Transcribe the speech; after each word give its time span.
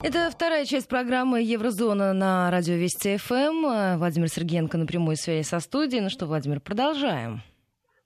Это 0.00 0.30
вторая 0.30 0.64
часть 0.64 0.88
программы 0.88 1.42
«Еврозона» 1.42 2.12
на 2.12 2.48
радио 2.52 2.76
Вести 2.76 3.16
ФМ. 3.16 3.98
Владимир 3.98 4.28
Сергеенко 4.28 4.78
на 4.78 4.86
прямой 4.86 5.16
связи 5.16 5.42
со 5.42 5.58
студией. 5.58 6.00
Ну 6.00 6.08
что, 6.08 6.26
Владимир, 6.26 6.60
продолжаем. 6.60 7.40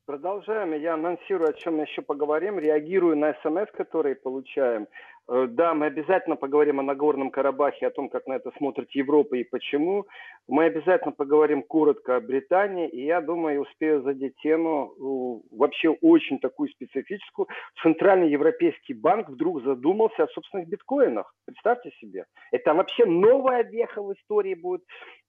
Продолжаем. 0.06 0.72
Я 0.72 0.94
анонсирую, 0.94 1.50
о 1.50 1.52
чем 1.52 1.76
мы 1.76 1.82
еще 1.82 2.00
поговорим. 2.00 2.58
Реагирую 2.58 3.18
на 3.18 3.34
смс, 3.42 3.70
которые 3.76 4.14
получаем. 4.14 4.88
Э, 5.28 5.46
да, 5.48 5.74
мы 5.74 5.86
обязательно 5.86 6.36
поговорим 6.36 6.80
о 6.80 6.82
Нагорном 6.82 7.30
Карабахе, 7.30 7.86
о 7.86 7.90
том, 7.90 8.08
как 8.08 8.26
на 8.26 8.34
это 8.34 8.50
смотрит 8.58 8.90
Европа 8.92 9.36
и 9.36 9.44
почему. 9.44 10.06
Мы 10.48 10.64
обязательно 10.64 11.12
поговорим 11.12 11.62
коротко 11.62 12.16
о 12.16 12.20
Британии, 12.20 12.88
и 12.88 13.04
я 13.04 13.20
думаю, 13.20 13.62
успею 13.62 14.02
задеть 14.02 14.34
тему 14.42 15.42
вообще 15.50 15.90
очень 15.90 16.38
такую 16.40 16.68
специфическую. 16.70 17.46
Центральный 17.82 18.30
Европейский 18.30 18.94
банк 18.94 19.28
вдруг 19.28 19.62
задумался 19.62 20.24
о 20.24 20.28
собственных 20.28 20.68
биткоинах. 20.68 21.32
Представьте 21.44 21.92
себе. 22.00 22.24
Это 22.50 22.74
вообще 22.74 23.06
новая 23.06 23.62
веха 23.62 24.02
в 24.02 24.12
истории 24.14 24.54
будет 24.54 24.82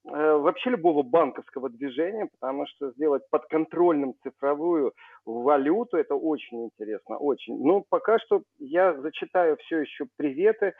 э, 0.06 0.10
вообще 0.10 0.70
любого 0.70 1.02
банковского 1.02 1.70
движения, 1.70 2.28
потому 2.40 2.66
что 2.66 2.90
сделать 2.92 3.22
подконтрольным 3.30 4.14
цифровую 4.22 4.92
валюту, 5.24 5.96
это 5.96 6.14
очень 6.14 6.64
интересно, 6.64 7.16
очень. 7.16 7.58
Но 7.62 7.84
пока 7.88 8.18
что 8.18 8.42
я 8.58 8.94
зачитаю 8.94 9.56
все 9.58 9.80
еще 9.80 10.06
приветы. 10.16 10.74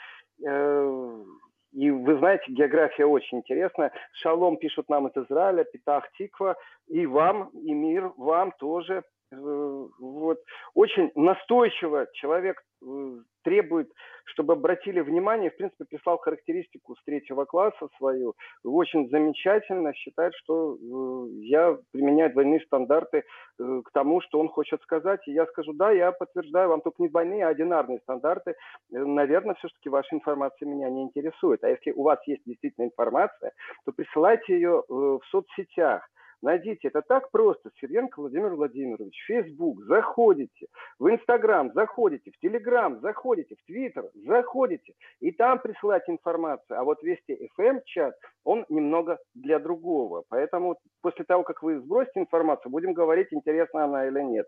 Э, 0.44 1.24
и 1.72 1.90
вы 1.90 2.18
знаете, 2.18 2.44
география 2.48 3.04
очень 3.04 3.38
интересная. 3.38 3.92
Шалом 4.12 4.56
пишут 4.56 4.88
нам 4.88 5.08
из 5.08 5.24
Израиля, 5.24 5.64
Питах 5.64 6.10
Тиква. 6.12 6.56
И 6.86 7.04
вам, 7.06 7.48
и 7.48 7.72
мир 7.72 8.12
вам 8.16 8.52
тоже. 8.58 9.02
Э, 9.32 9.86
вот. 9.98 10.38
Очень 10.74 11.10
настойчиво 11.14 12.06
человек 12.12 12.62
э, 12.82 13.16
требует, 13.44 13.88
чтобы 14.24 14.54
обратили 14.54 15.00
внимание, 15.00 15.50
в 15.50 15.56
принципе, 15.56 15.84
прислал 15.84 16.18
характеристику 16.18 16.96
с 16.96 17.04
третьего 17.04 17.44
класса 17.44 17.88
свою, 17.98 18.34
очень 18.64 19.08
замечательно, 19.10 19.94
считает, 19.94 20.34
что 20.34 20.74
э, 20.74 21.30
я 21.42 21.78
применяю 21.92 22.32
двойные 22.32 22.60
стандарты 22.60 23.18
э, 23.58 23.82
к 23.84 23.90
тому, 23.92 24.20
что 24.22 24.40
он 24.40 24.48
хочет 24.48 24.82
сказать. 24.82 25.20
И 25.28 25.32
я 25.32 25.46
скажу, 25.46 25.72
да, 25.74 25.90
я 25.90 26.10
подтверждаю, 26.12 26.70
вам 26.70 26.80
только 26.80 27.02
не 27.02 27.08
двойные, 27.08 27.46
а 27.46 27.50
одинарные 27.50 28.00
стандарты. 28.00 28.52
Э, 28.52 28.54
наверное, 28.98 29.54
все-таки 29.56 29.88
ваша 29.88 30.14
информация 30.16 30.66
меня 30.66 30.90
не 30.90 31.02
интересует. 31.02 31.62
А 31.62 31.68
если 31.68 31.92
у 31.92 32.02
вас 32.02 32.18
есть 32.26 32.42
действительно 32.46 32.86
информация, 32.86 33.52
то 33.84 33.92
присылайте 33.92 34.54
ее 34.54 34.82
э, 34.88 34.92
в 34.92 35.20
соцсетях. 35.30 36.08
Найдите, 36.44 36.88
это 36.88 37.00
так 37.00 37.30
просто. 37.30 37.70
Сергенко 37.80 38.20
Владимир 38.20 38.54
Владимирович, 38.54 39.18
Facebook, 39.26 39.82
заходите, 39.86 40.66
в 40.98 41.08
Инстаграм 41.08 41.72
заходите, 41.72 42.30
в 42.32 42.38
Телеграм 42.38 43.00
заходите, 43.00 43.56
в 43.56 43.64
Твиттер 43.64 44.10
заходите, 44.14 44.92
и 45.20 45.32
там 45.32 45.58
присылайте 45.58 46.12
информацию. 46.12 46.78
А 46.78 46.84
вот 46.84 47.02
Вести 47.02 47.48
FM 47.58 47.80
чат, 47.86 48.14
он 48.44 48.66
немного 48.68 49.18
для 49.34 49.58
другого. 49.58 50.24
Поэтому 50.28 50.76
после 51.00 51.24
того, 51.24 51.44
как 51.44 51.62
вы 51.62 51.80
сбросите 51.80 52.20
информацию, 52.20 52.70
будем 52.70 52.92
говорить, 52.92 53.28
интересна 53.30 53.84
она 53.84 54.06
или 54.06 54.20
нет. 54.20 54.46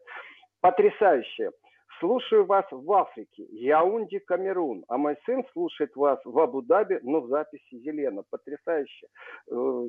Потрясающе. 0.60 1.52
Слушаю 1.98 2.44
вас 2.44 2.66
в 2.70 2.92
Африке, 2.92 3.46
Яунди, 3.50 4.18
Камерун, 4.18 4.84
а 4.88 4.98
мой 4.98 5.16
сын 5.24 5.44
слушает 5.52 5.96
вас 5.96 6.20
в 6.24 6.38
Абу-Даби, 6.38 7.00
но 7.02 7.20
в 7.20 7.28
записи 7.28 7.74
Елена. 7.74 8.22
Потрясающе. 8.28 9.06
Э, 9.50 9.86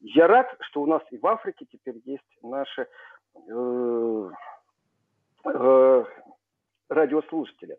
я 0.00 0.26
рад, 0.26 0.48
что 0.60 0.82
у 0.82 0.86
нас 0.86 1.02
и 1.10 1.18
в 1.18 1.26
Африке 1.26 1.66
теперь 1.70 2.00
есть 2.04 2.38
наши 2.42 2.88
э, 3.48 4.30
э, 5.44 6.04
радиослушатели. 6.88 7.78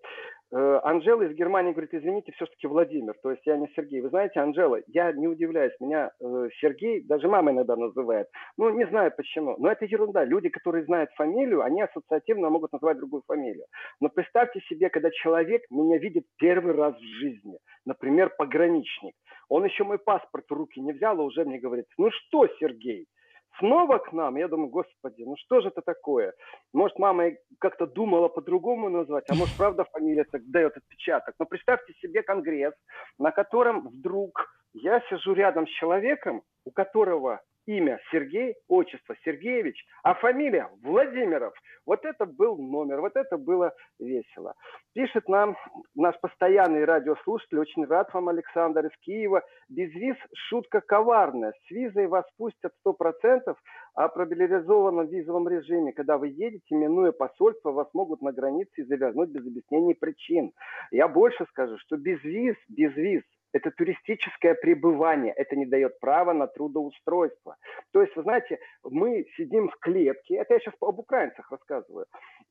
Э, 0.50 0.80
Анжела 0.84 1.24
из 1.24 1.36
Германии 1.36 1.74
говорит, 1.74 1.94
извините, 1.94 2.32
все-таки 2.34 2.68
Владимир, 2.68 3.16
то 3.22 3.32
есть 3.32 3.46
я 3.46 3.58
не 3.58 3.68
Сергей. 3.76 4.00
Вы 4.00 4.10
знаете, 4.10 4.40
Анжела, 4.40 4.80
я 4.88 5.12
не 5.12 5.28
удивляюсь, 5.28 5.74
меня 5.82 6.12
э, 6.22 6.50
Сергей, 6.62 7.04
даже 7.04 7.28
мама 7.28 7.52
иногда 7.52 7.76
называет. 7.76 8.28
Ну, 8.58 8.70
не 8.70 8.86
знаю 8.88 9.12
почему, 9.16 9.58
но 9.58 9.70
это 9.70 9.86
ерунда. 9.86 10.24
Люди, 10.24 10.48
которые 10.48 10.86
знают 10.86 11.12
фамилию, 11.18 11.64
они 11.64 11.82
ассоциативно 11.82 12.50
могут 12.50 12.72
назвать 12.72 12.98
другую 12.98 13.24
фамилию. 13.28 13.66
Но 14.00 14.08
представьте 14.08 14.62
себе, 14.70 14.90
когда 14.90 15.12
человек 15.12 15.64
меня 15.70 15.98
видит 15.98 16.24
первый 16.38 16.74
раз 16.74 16.96
в 16.96 17.20
жизни, 17.20 17.58
например, 17.86 18.34
пограничник, 18.38 19.16
он 19.50 19.66
еще 19.66 19.84
мой 19.84 20.00
паспорт 20.00 20.46
в 20.50 20.54
руки 20.54 20.80
не 20.80 20.94
взял, 20.94 21.20
а 21.20 21.24
уже 21.24 21.44
мне 21.44 21.60
говорит, 21.60 21.88
ну 21.98 22.10
что, 22.10 22.48
Сергей, 22.60 23.08
снова 23.60 23.98
к 23.98 24.14
нам. 24.14 24.36
Я 24.38 24.48
думаю, 24.48 24.70
господи, 24.70 25.24
ну 25.24 25.36
что 25.38 25.62
же 25.62 25.70
это 25.70 25.82
такое? 25.82 26.34
Может, 26.74 27.00
мама 27.00 27.32
как-то 27.60 27.86
думала 27.86 28.28
по-другому 28.28 28.90
назвать, 28.90 29.26
а 29.30 29.36
может, 29.36 29.56
правда 29.58 29.86
фамилия 29.92 30.26
так 30.32 30.42
дает 30.50 30.78
отпечаток. 30.78 31.36
Но 31.40 31.46
представьте 31.46 31.94
себе 31.94 32.24
конгресс, 32.24 32.74
на 33.20 33.32
котором 33.32 33.88
вдруг 33.88 34.48
я 34.74 35.02
сижу 35.10 35.34
рядом 35.34 35.68
с 35.68 35.72
человеком, 35.72 36.44
у 36.66 36.72
которого 36.72 37.42
имя 37.68 38.00
Сергей, 38.12 38.56
отчество 38.68 39.16
Сергеевич, 39.24 39.86
а 40.04 40.16
фамилия 40.16 40.70
Владимиров. 40.82 41.54
Вот 41.86 42.04
это 42.06 42.26
был 42.26 42.58
номер, 42.58 43.02
вот 43.02 43.16
это 43.16 43.38
было 43.38 43.74
весело. 44.00 44.56
Пишет 44.94 45.28
нам 45.30 45.56
наш 45.96 46.20
постоянный 46.20 46.86
радиослушатель, 46.86 47.60
очень 47.60 47.86
рад 47.86 48.12
вам, 48.14 48.30
Александр 48.30 48.86
из 48.88 48.98
Киева. 49.02 49.44
Без 49.70 49.94
виз 49.94 50.18
шутка 50.34 50.82
коварная. 50.82 51.54
С 51.66 51.72
визой 51.72 52.08
вас 52.08 52.26
пустят 52.38 52.72
100%, 52.86 53.56
а 53.96 54.08
при 54.08 54.20
мобилизованном 54.20 55.08
визовом 55.08 55.48
режиме, 55.48 55.94
когда 55.94 56.18
вы 56.18 56.30
едете, 56.30 56.76
минуя 56.76 57.12
посольство, 57.12 57.72
вас 57.72 57.88
могут 57.94 58.22
на 58.22 58.32
границе 58.32 58.86
завернуть 58.86 59.30
без 59.30 59.46
объяснений 59.46 59.94
причин. 59.94 60.52
Я 60.92 61.08
больше 61.08 61.46
скажу, 61.50 61.78
что 61.80 61.98
без 61.98 62.24
виз, 62.24 62.56
без 62.70 62.96
виз 62.96 63.24
это 63.54 63.72
туристическое 63.72 64.56
пребывание, 64.56 65.34
это 65.34 65.56
не 65.56 65.66
дает 65.66 66.00
права 66.00 66.34
на 66.34 66.48
трудоустройство. 66.48 67.56
То 67.92 68.02
есть, 68.02 68.16
вы 68.16 68.24
знаете, 68.24 68.60
мы 68.84 69.26
сидим 69.36 69.70
в 69.70 69.78
клетке, 69.80 70.36
это 70.36 70.54
я 70.54 70.60
сейчас 70.60 70.74
об 70.82 71.00
украинцах 71.00 71.52
рассказываю, 71.52 72.06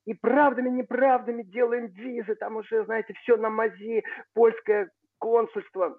и 0.07 0.15
правдами, 0.15 0.71
неправдами 0.71 1.43
делаем 1.43 1.87
визы, 1.87 2.35
там 2.37 2.57
уже, 2.57 2.85
знаете, 2.85 3.15
все 3.23 3.37
на 3.37 3.51
мази, 3.51 4.05
польское 4.35 4.91
консульство, 5.19 5.99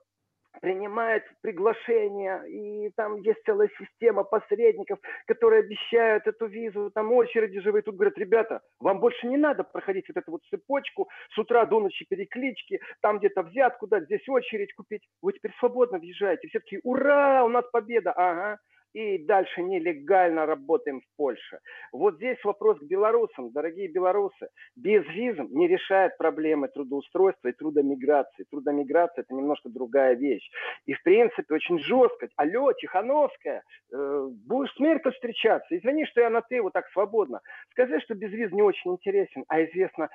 принимает 0.62 1.23
приглашения, 1.41 2.41
и 2.44 2.90
там 2.95 3.18
есть 3.22 3.40
целая 3.45 3.69
система 3.78 4.23
посредников, 4.23 5.00
которые 5.25 5.62
обещают 5.62 6.28
эту 6.28 6.47
визу, 6.47 6.91
там 6.94 7.12
очереди 7.12 7.59
живые. 7.59 7.81
Тут 7.81 7.95
говорят, 7.95 8.18
ребята, 8.18 8.62
вам 8.79 9.00
больше 9.00 9.28
не 9.28 9.38
надо 9.38 9.63
проходить 9.63 10.06
вот 10.07 10.18
эту 10.18 10.31
вот 10.31 10.41
цепочку, 10.50 11.09
с 11.34 11.38
утра 11.38 11.66
до 11.66 11.79
ночи 11.79 12.06
переклички, 12.09 12.79
там 13.01 13.19
где-то 13.19 13.44
взятку 13.44 13.88
дать, 13.88 14.06
здесь 14.06 14.28
очередь 14.28 14.73
купить. 14.73 15.07
Вы 15.22 15.34
теперь 15.34 15.53
свободно 15.59 16.00
въезжаете. 16.00 16.47
Все 16.47 16.59
таки 16.59 16.79
ура, 16.84 17.44
у 17.44 17.50
нас 17.50 17.66
победа. 17.72 18.12
Ага 18.12 18.59
и 18.94 19.18
дальше 19.18 19.62
нелегально 19.62 20.46
работаем 20.46 21.02
в 21.02 21.18
Польше. 21.18 21.59
Вот 21.92 22.16
здесь 22.16 22.44
вопрос 22.44 22.80
к 22.80 22.84
белорусам. 22.84 23.52
Дорогие 23.52 23.88
белорусы, 23.88 24.50
без 24.75 25.06
визм 25.08 25.48
не 25.52 25.68
решает 25.68 26.18
проблемы 26.18 26.68
трудоустройства 26.68 27.50
и 27.50 27.53
трудомиграции. 27.53 28.46
Трудомиграция– 28.50 29.22
это 29.24 29.34
немножко 29.34 29.70
другая 29.70 30.16
вещь. 30.16 30.50
И, 30.86 30.94
в 30.94 31.03
принципе, 31.03 31.53
очень 31.53 31.80
жестко. 31.80 32.28
Алло, 32.36 32.74
Тихановская, 32.74 33.64
э, 33.92 34.28
будешь 34.48 34.74
с 34.74 34.80
Меркель 34.80 35.12
встречаться? 35.12 35.78
Извини, 35.78 36.06
что 36.06 36.22
я 36.22 36.30
на 36.30 36.42
«ты» 36.42 36.62
вот 36.62 36.74
так 36.74 36.88
свободно. 36.90 37.42
Скажи, 37.72 38.00
что 38.02 38.16
без 38.16 38.31
виз 38.31 38.52
не 38.52 38.62
очень 38.62 38.92
интересен, 38.92 39.44
а 39.48 39.64
известно, 39.64 40.09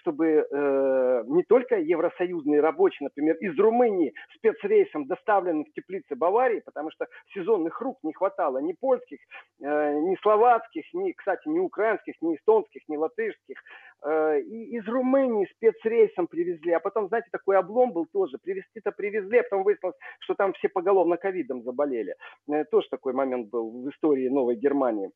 чтобы 0.00 0.26
э, 0.26 1.22
не 1.26 1.42
только 1.44 1.78
евросоюзные 1.78 2.60
рабочие, 2.60 3.06
например, 3.06 3.36
из 3.36 3.58
Румынии 3.58 4.12
спецрейсом 4.36 5.06
доставлены 5.06 5.64
в 5.64 5.72
теплицы 5.72 6.14
Баварии, 6.14 6.60
потому 6.64 6.90
что 6.90 7.06
сезонных 7.32 7.80
рук 7.80 7.98
не 8.02 8.12
хватало 8.12 8.58
ни 8.58 8.72
польских, 8.72 9.20
э, 9.60 9.94
ни 10.00 10.16
словацких, 10.22 10.84
ни, 10.92 11.12
кстати, 11.12 11.48
ни 11.48 11.58
украинских, 11.58 12.14
ни 12.20 12.36
эстонских, 12.36 12.82
ни 12.88 12.96
латышских. 12.96 13.56
Э, 14.04 14.40
и 14.40 14.76
из 14.76 14.86
Румынии 14.86 15.48
спецрейсом 15.56 16.26
привезли. 16.26 16.72
А 16.72 16.80
потом, 16.80 17.08
знаете, 17.08 17.28
такой 17.32 17.56
облом 17.56 17.92
был 17.92 18.06
тоже. 18.12 18.36
Привезти-то 18.42 18.92
привезли, 18.92 19.38
а 19.38 19.42
потом 19.44 19.64
выяснилось, 19.64 19.96
что 20.20 20.34
там 20.34 20.52
все 20.52 20.68
поголовно 20.68 21.16
ковидом 21.16 21.62
заболели. 21.62 22.14
Э, 22.48 22.64
тоже 22.64 22.88
такой 22.90 23.14
момент 23.14 23.48
был 23.48 23.70
в 23.82 23.90
истории 23.90 24.28
Новой 24.28 24.56
Германии. 24.56 25.10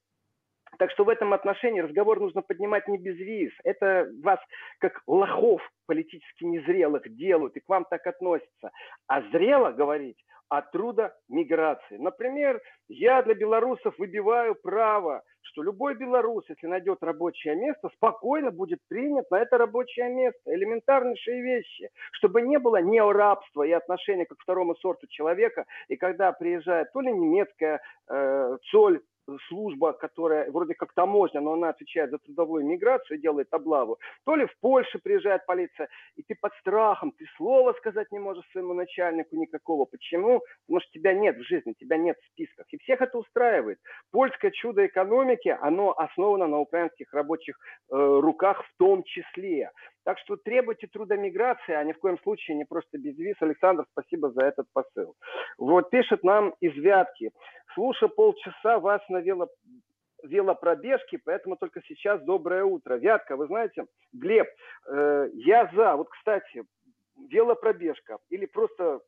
Так 0.79 0.93
что 0.93 1.05
в 1.05 1.09
этом 1.09 1.35
отношении 1.35 1.81
разговор 1.81 2.21
нужно 2.21 2.41
поднимать 2.41 2.87
не 2.89 2.99
без 2.99 3.17
виз. 3.17 3.53
Это 3.65 4.09
вас 4.23 4.39
как 4.79 5.03
лохов 5.07 5.61
политически 5.87 6.45
незрелых 6.45 7.03
делают 7.17 7.57
и 7.57 7.61
к 7.61 7.69
вам 7.69 7.85
так 7.85 8.07
относятся. 8.07 8.71
А 9.09 9.23
зрело 9.33 9.73
говорить 9.73 10.19
о 10.49 10.63
трудомиграции. 10.63 11.97
Например, 11.99 12.61
я 12.89 13.23
для 13.23 13.35
белорусов 13.35 13.99
выбиваю 13.99 14.55
право, 14.55 15.23
что 15.43 15.63
любой 15.63 15.95
белорус, 15.95 16.45
если 16.49 16.67
найдет 16.67 17.03
рабочее 17.03 17.55
место, 17.57 17.91
спокойно 17.95 18.51
будет 18.51 18.79
принят 18.89 19.31
на 19.31 19.41
это 19.41 19.59
рабочее 19.59 20.09
место. 20.09 20.55
Элементарнейшие 20.55 21.43
вещи. 21.43 21.91
Чтобы 22.13 22.43
не 22.43 22.59
было 22.59 22.81
неорабства 22.81 23.65
и 23.65 23.73
отношения 23.73 24.27
к 24.27 24.35
второму 24.39 24.75
сорту 24.77 25.07
человека. 25.09 25.65
И 25.89 25.97
когда 25.97 26.33
приезжает 26.33 26.93
то 26.93 27.01
ли 27.01 27.13
немецкая 27.13 27.81
э, 28.09 28.57
соль 28.71 29.01
служба, 29.49 29.93
которая 29.93 30.51
вроде 30.51 30.75
как 30.75 30.93
таможня, 30.93 31.41
но 31.41 31.53
она 31.53 31.71
отвечает 31.71 32.11
за 32.11 32.19
трудовую 32.19 32.65
миграцию, 32.65 33.19
делает 33.19 33.53
облаву, 33.53 33.99
то 34.25 34.37
ли 34.37 34.47
в 34.47 34.59
Польше 34.61 34.99
приезжает 34.99 35.47
полиция, 35.47 35.89
и 36.17 36.23
ты 36.23 36.35
под 36.41 36.53
страхом, 36.61 37.13
ты 37.13 37.27
слова 37.37 37.73
сказать 37.75 38.11
не 38.13 38.19
можешь 38.19 38.49
своему 38.53 38.75
начальнику 38.75 39.37
никакого. 39.37 39.85
Почему? 39.85 40.43
Потому 40.67 40.81
что 40.81 40.93
тебя 40.93 41.13
нет 41.13 41.37
в 41.37 41.43
жизни, 41.43 41.75
тебя 41.79 41.97
нет 41.97 42.17
в 42.21 42.27
списках. 42.33 42.67
И 42.71 42.79
всех 42.79 43.01
это 43.01 43.19
устраивает. 43.19 43.79
Польское 44.11 44.51
чудо 44.51 44.87
экономики, 44.87 45.57
оно 45.61 45.93
основано 45.97 46.47
на 46.47 46.59
украинских 46.59 47.13
рабочих 47.13 47.59
э, 47.91 47.95
руках 47.95 48.65
в 48.65 48.79
том 48.79 49.03
числе. 49.05 49.71
Так 50.09 50.19
что 50.21 50.37
требуйте 50.37 50.87
трудомиграции, 50.87 51.75
а 51.75 51.85
ни 51.85 51.93
в 51.93 51.99
коем 51.99 52.19
случае 52.21 52.57
не 52.57 52.65
просто 52.65 52.97
без 52.97 53.15
виз. 53.19 53.37
Александр, 53.41 53.85
спасибо 53.93 54.31
за 54.31 54.43
этот 54.43 54.67
посыл. 54.73 55.15
Вот 55.59 55.91
пишет 55.91 56.25
нам 56.25 56.55
из 56.61 56.75
Вятки. 56.77 57.31
Слушаю 57.75 58.09
полчаса 58.09 58.79
вас 58.79 59.03
на 59.11 59.19
вело 59.19 59.49
велопробежки, 60.23 61.21
поэтому 61.23 61.57
только 61.57 61.83
сейчас 61.87 62.23
доброе 62.23 62.65
утро. 62.65 62.95
Вятка, 62.95 63.37
вы 63.37 63.49
знаете, 63.49 63.85
Глеб, 64.15 64.49
э, 64.87 65.29
я 65.35 65.71
за. 65.75 65.97
Вот, 65.97 66.09
кстати, 66.09 66.65
велопробежка 67.31 68.17
или 68.31 68.47
просто 68.47 69.01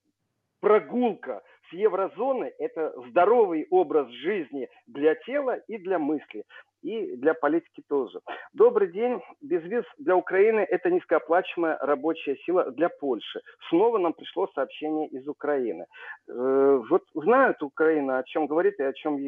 прогулка 0.60 1.40
с 1.70 1.72
еврозоны– 1.72 2.52
это 2.58 2.92
здоровый 3.08 3.66
образ 3.70 4.06
жизни 4.10 4.68
для 4.86 5.14
тела 5.14 5.56
и 5.66 5.78
для 5.78 5.98
мысли 5.98 6.44
и 6.82 7.16
для 7.16 7.34
политики 7.34 7.82
тоже. 7.88 8.20
Добрый 8.52 8.92
день. 8.92 9.20
Безвиз 9.40 9.84
для 9.98 10.16
Украины– 10.16 10.60
это 10.70 10.90
низкооплачиваемая 10.90 11.78
рабочая 11.78 12.36
сила 12.44 12.70
для 12.70 12.88
Польши. 12.88 13.40
Снова 13.68 13.98
нам 13.98 14.12
пришло 14.12 14.48
сообщение 14.54 15.08
из 15.08 15.26
Украины. 15.28 15.86
Э, 16.28 16.82
вот 16.88 17.02
знают 17.14 17.62
Украина, 17.62 18.18
о 18.18 18.24
чем 18.24 18.46
говорит 18.46 18.78
и 18.78 18.82
о 18.82 18.92
чем 18.92 19.18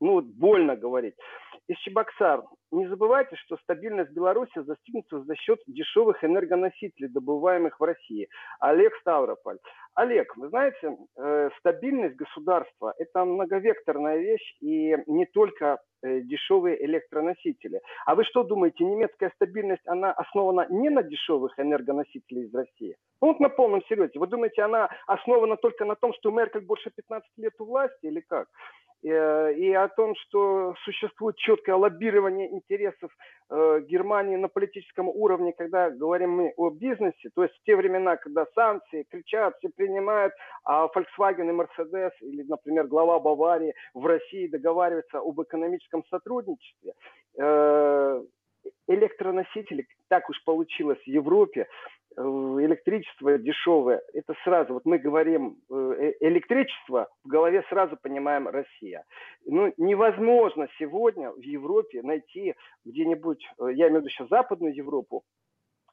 ну, 0.00 0.22
больно 0.22 0.76
говорить. 0.76 1.14
Из 1.68 1.76
Чебоксар. 1.78 2.42
Не 2.72 2.88
забывайте, 2.88 3.36
что 3.36 3.56
стабильность 3.58 4.12
Беларуси 4.12 4.60
достигнется 4.60 5.22
за 5.22 5.36
счет 5.36 5.58
дешевых 5.66 6.24
энергоносителей, 6.24 7.08
добываемых 7.08 7.78
в 7.78 7.82
России. 7.82 8.28
Олег 8.60 8.94
Ставрополь. 9.00 9.58
Олег, 9.94 10.36
вы 10.36 10.48
знаете, 10.48 10.96
э, 11.16 11.50
стабильность 11.58 12.16
государства– 12.16 12.94
это 12.98 13.24
многовекторная 13.24 14.18
вещь 14.18 14.56
и 14.60 14.96
не 15.06 15.26
только 15.26 15.78
дешевые 16.02 16.84
электроносители. 16.84 17.80
А 18.06 18.14
вы 18.14 18.24
что 18.24 18.42
думаете, 18.42 18.84
немецкая 18.84 19.30
стабильность, 19.36 19.86
она 19.86 20.12
основана 20.12 20.66
не 20.70 20.90
на 20.90 21.02
дешевых 21.02 21.58
энергоносителях 21.58 22.44
из 22.44 22.54
России? 22.54 22.96
Ну, 23.20 23.28
вот 23.28 23.40
на 23.40 23.48
полном 23.48 23.82
серьезе. 23.84 24.18
Вы 24.18 24.26
думаете, 24.26 24.62
она 24.62 24.88
основана 25.06 25.56
только 25.56 25.84
на 25.84 25.94
том, 25.94 26.12
что 26.14 26.30
Меркель 26.30 26.62
больше 26.62 26.90
15 26.90 27.28
лет 27.36 27.52
у 27.58 27.64
власти 27.64 28.06
или 28.06 28.20
как? 28.20 28.48
Э, 29.02 29.52
и 29.54 29.72
о 29.72 29.88
том, 29.88 30.14
что 30.16 30.74
существует 30.84 31.36
четкое 31.36 31.76
лоббирование 31.76 32.52
интересов 32.52 33.10
э, 33.10 33.39
Германии 33.50 34.36
на 34.36 34.48
политическом 34.48 35.08
уровне, 35.08 35.52
когда 35.52 35.90
говорим 35.90 36.30
мы 36.30 36.52
о 36.56 36.70
бизнесе, 36.70 37.30
то 37.34 37.42
есть 37.42 37.54
в 37.56 37.64
те 37.64 37.74
времена, 37.74 38.16
когда 38.16 38.46
санкции 38.54 39.06
кричат, 39.10 39.56
все 39.58 39.70
принимают, 39.70 40.32
а 40.64 40.86
Volkswagen 40.86 41.48
и 41.48 41.52
Mercedes, 41.52 42.12
или, 42.20 42.44
например, 42.44 42.86
глава 42.86 43.18
Баварии 43.18 43.74
в 43.94 44.06
России 44.06 44.46
договариваются 44.46 45.18
об 45.18 45.42
экономическом 45.42 46.04
сотрудничестве, 46.10 46.92
э, 47.38 48.22
электроносители, 48.88 49.86
так 50.08 50.28
уж 50.30 50.42
получилось 50.44 50.98
в 50.98 51.06
Европе, 51.06 51.66
Э, 52.16 52.22
электричество 52.22 53.38
дешевое, 53.38 54.02
это 54.12 54.34
сразу, 54.42 54.74
вот 54.74 54.84
мы 54.84 54.98
говорим 54.98 55.58
э, 55.70 55.94
э, 56.20 56.26
электричество, 56.26 57.08
в 57.24 57.28
голове 57.28 57.64
сразу 57.68 57.96
понимаем 58.02 58.48
Россия. 58.48 59.04
Ну, 59.46 59.72
невозможно 59.76 60.66
сегодня 60.78 61.30
в 61.30 61.40
Европе 61.40 62.02
найти 62.02 62.56
где-нибудь, 62.84 63.46
я 63.60 63.88
имею 63.88 63.92
в 63.92 64.00
виду 64.00 64.08
сейчас 64.08 64.28
Западную 64.28 64.74
Европу, 64.74 65.22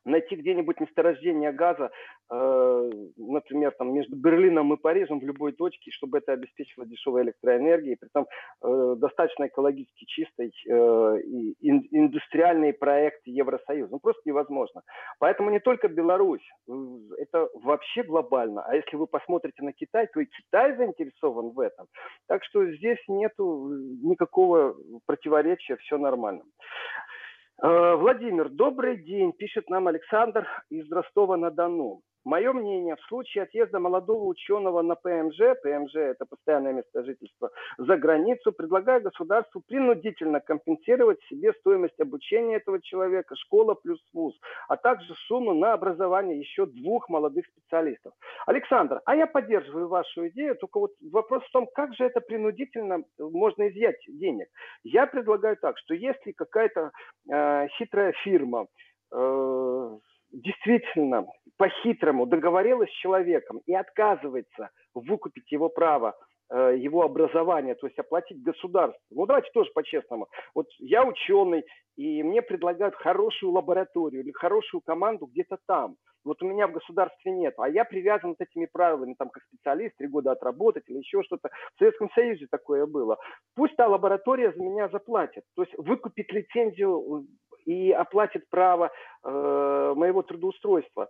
найти 0.07 0.35
где-нибудь 0.35 0.79
месторождение 0.79 1.51
газа, 1.51 1.91
э, 2.29 2.91
например, 3.17 3.71
там 3.77 3.93
между 3.93 4.15
Берлином 4.15 4.73
и 4.73 4.77
Парижем 4.77 5.19
в 5.19 5.23
любой 5.23 5.51
точке, 5.53 5.91
чтобы 5.91 6.19
это 6.19 6.33
обеспечило 6.33 6.85
дешевой 6.85 7.23
электроэнергией, 7.23 7.97
при 7.97 8.07
том 8.09 8.27
э, 8.63 8.95
достаточно 8.97 9.47
экологически 9.47 10.05
чистой 10.05 10.51
э, 10.67 11.21
и 11.21 11.55
ин, 11.61 11.87
индустриальный 11.91 12.73
проект 12.73 13.21
Евросоюза. 13.25 13.91
Ну, 13.91 13.99
просто 13.99 14.21
невозможно. 14.25 14.81
Поэтому 15.19 15.49
не 15.49 15.59
только 15.59 15.87
Беларусь, 15.87 16.47
э, 16.67 16.73
это 17.17 17.49
вообще 17.53 18.03
глобально. 18.03 18.63
А 18.63 18.75
если 18.75 18.95
вы 18.95 19.07
посмотрите 19.07 19.63
на 19.63 19.73
Китай, 19.73 20.07
то 20.07 20.19
и 20.19 20.25
Китай 20.25 20.75
заинтересован 20.75 21.51
в 21.51 21.59
этом. 21.59 21.87
Так 22.27 22.43
что 22.43 22.65
здесь 22.71 22.99
нету 23.07 23.69
никакого 24.03 24.75
противоречия, 25.05 25.77
все 25.77 25.97
нормально. 25.97 26.43
Э, 27.59 27.95
Владимир, 27.95 28.49
добрый 28.49 28.97
день, 28.97 29.33
пишет 29.33 29.67
нам 29.69 29.87
Александр 29.87 30.47
из 30.69 30.91
Ростова-на-Дону. 30.91 32.01
Мое 32.25 32.51
мнение, 32.51 32.95
в 32.95 33.01
случае 33.07 33.43
отъезда 33.43 33.79
молодого 33.79 34.25
ученого 34.25 34.81
на 34.81 34.95
ПМЖ, 34.95 35.37
ПМЖ 35.63 35.95
это 35.95 36.25
постоянное 36.25 36.73
место 36.73 37.03
жительства, 37.03 37.51
за 37.77 37.97
границу, 37.97 38.51
предлагаю 38.51 39.01
государству 39.01 39.61
принудительно 39.65 40.39
компенсировать 40.39 41.21
себе 41.29 41.53
стоимость 41.53 41.99
обучения 41.99 42.57
этого 42.57 42.81
человека, 42.81 43.35
школа 43.35 43.75
плюс 43.75 43.99
вуз, 44.13 44.37
а 44.67 44.75
также 44.75 45.13
сумму 45.27 45.53
на 45.53 45.73
образование 45.73 46.39
еще 46.39 46.65
двух 46.65 47.07
молодых 47.09 47.45
специалистов. 47.47 48.13
Александр, 48.45 49.01
а 49.05 49.15
я 49.15 49.27
поддерживаю 49.27 49.87
вашу 49.87 50.27
идею, 50.27 50.55
только 50.55 50.79
вот 50.79 50.91
вопрос 51.11 51.43
в 51.43 51.51
том, 51.51 51.67
как 51.73 51.93
же 51.95 52.03
это 52.03 52.19
принудительно 52.19 53.03
можно 53.17 53.69
изъять 53.69 53.99
денег. 54.07 54.47
Я 54.83 55.07
предлагаю 55.07 55.57
так, 55.57 55.77
что 55.77 55.93
если 55.93 56.31
какая-то 56.31 56.91
э, 57.29 57.67
хитрая 57.77 58.11
фирма 58.23 58.67
э, 59.11 59.97
действительно 60.31 61.27
по-хитрому 61.57 62.25
договорилась 62.25 62.89
с 62.89 63.01
человеком 63.01 63.61
и 63.65 63.73
отказывается 63.73 64.69
выкупить 64.93 65.51
его 65.51 65.69
право 65.69 66.15
э, 66.49 66.75
его 66.77 67.03
образование, 67.03 67.75
то 67.75 67.87
есть 67.87 67.97
оплатить 67.97 68.41
государство. 68.41 68.99
Ну, 69.11 69.25
давайте 69.25 69.49
тоже 69.53 69.71
по-честному. 69.73 70.27
Вот 70.53 70.67
я 70.79 71.03
ученый, 71.03 71.63
и 71.95 72.21
мне 72.23 72.41
предлагают 72.41 72.95
хорошую 72.95 73.51
лабораторию 73.51 74.21
или 74.21 74.31
хорошую 74.31 74.81
команду 74.81 75.25
где-то 75.25 75.57
там. 75.67 75.95
Вот 76.23 76.43
у 76.43 76.45
меня 76.45 76.67
в 76.67 76.73
государстве 76.73 77.31
нет, 77.31 77.53
а 77.57 77.69
я 77.69 77.85
привязан 77.85 78.35
с 78.35 78.41
этими 78.41 78.65
правилами, 78.65 79.15
там, 79.17 79.29
как 79.29 79.43
специалист, 79.43 79.95
три 79.95 80.07
года 80.07 80.33
отработать 80.33 80.83
или 80.87 80.97
еще 80.97 81.23
что-то. 81.23 81.49
В 81.75 81.79
Советском 81.79 82.09
Союзе 82.11 82.47
такое 82.51 82.85
было. 82.85 83.17
Пусть 83.55 83.77
та 83.77 83.87
лаборатория 83.87 84.51
за 84.51 84.61
меня 84.61 84.89
заплатит. 84.89 85.43
То 85.55 85.63
есть 85.63 85.73
выкупит 85.77 86.31
лицензию 86.33 87.25
и 87.67 87.91
оплатит 87.91 88.49
право 88.49 88.91
э, 89.23 89.93
моего 89.95 90.23
трудоустройства 90.23 91.09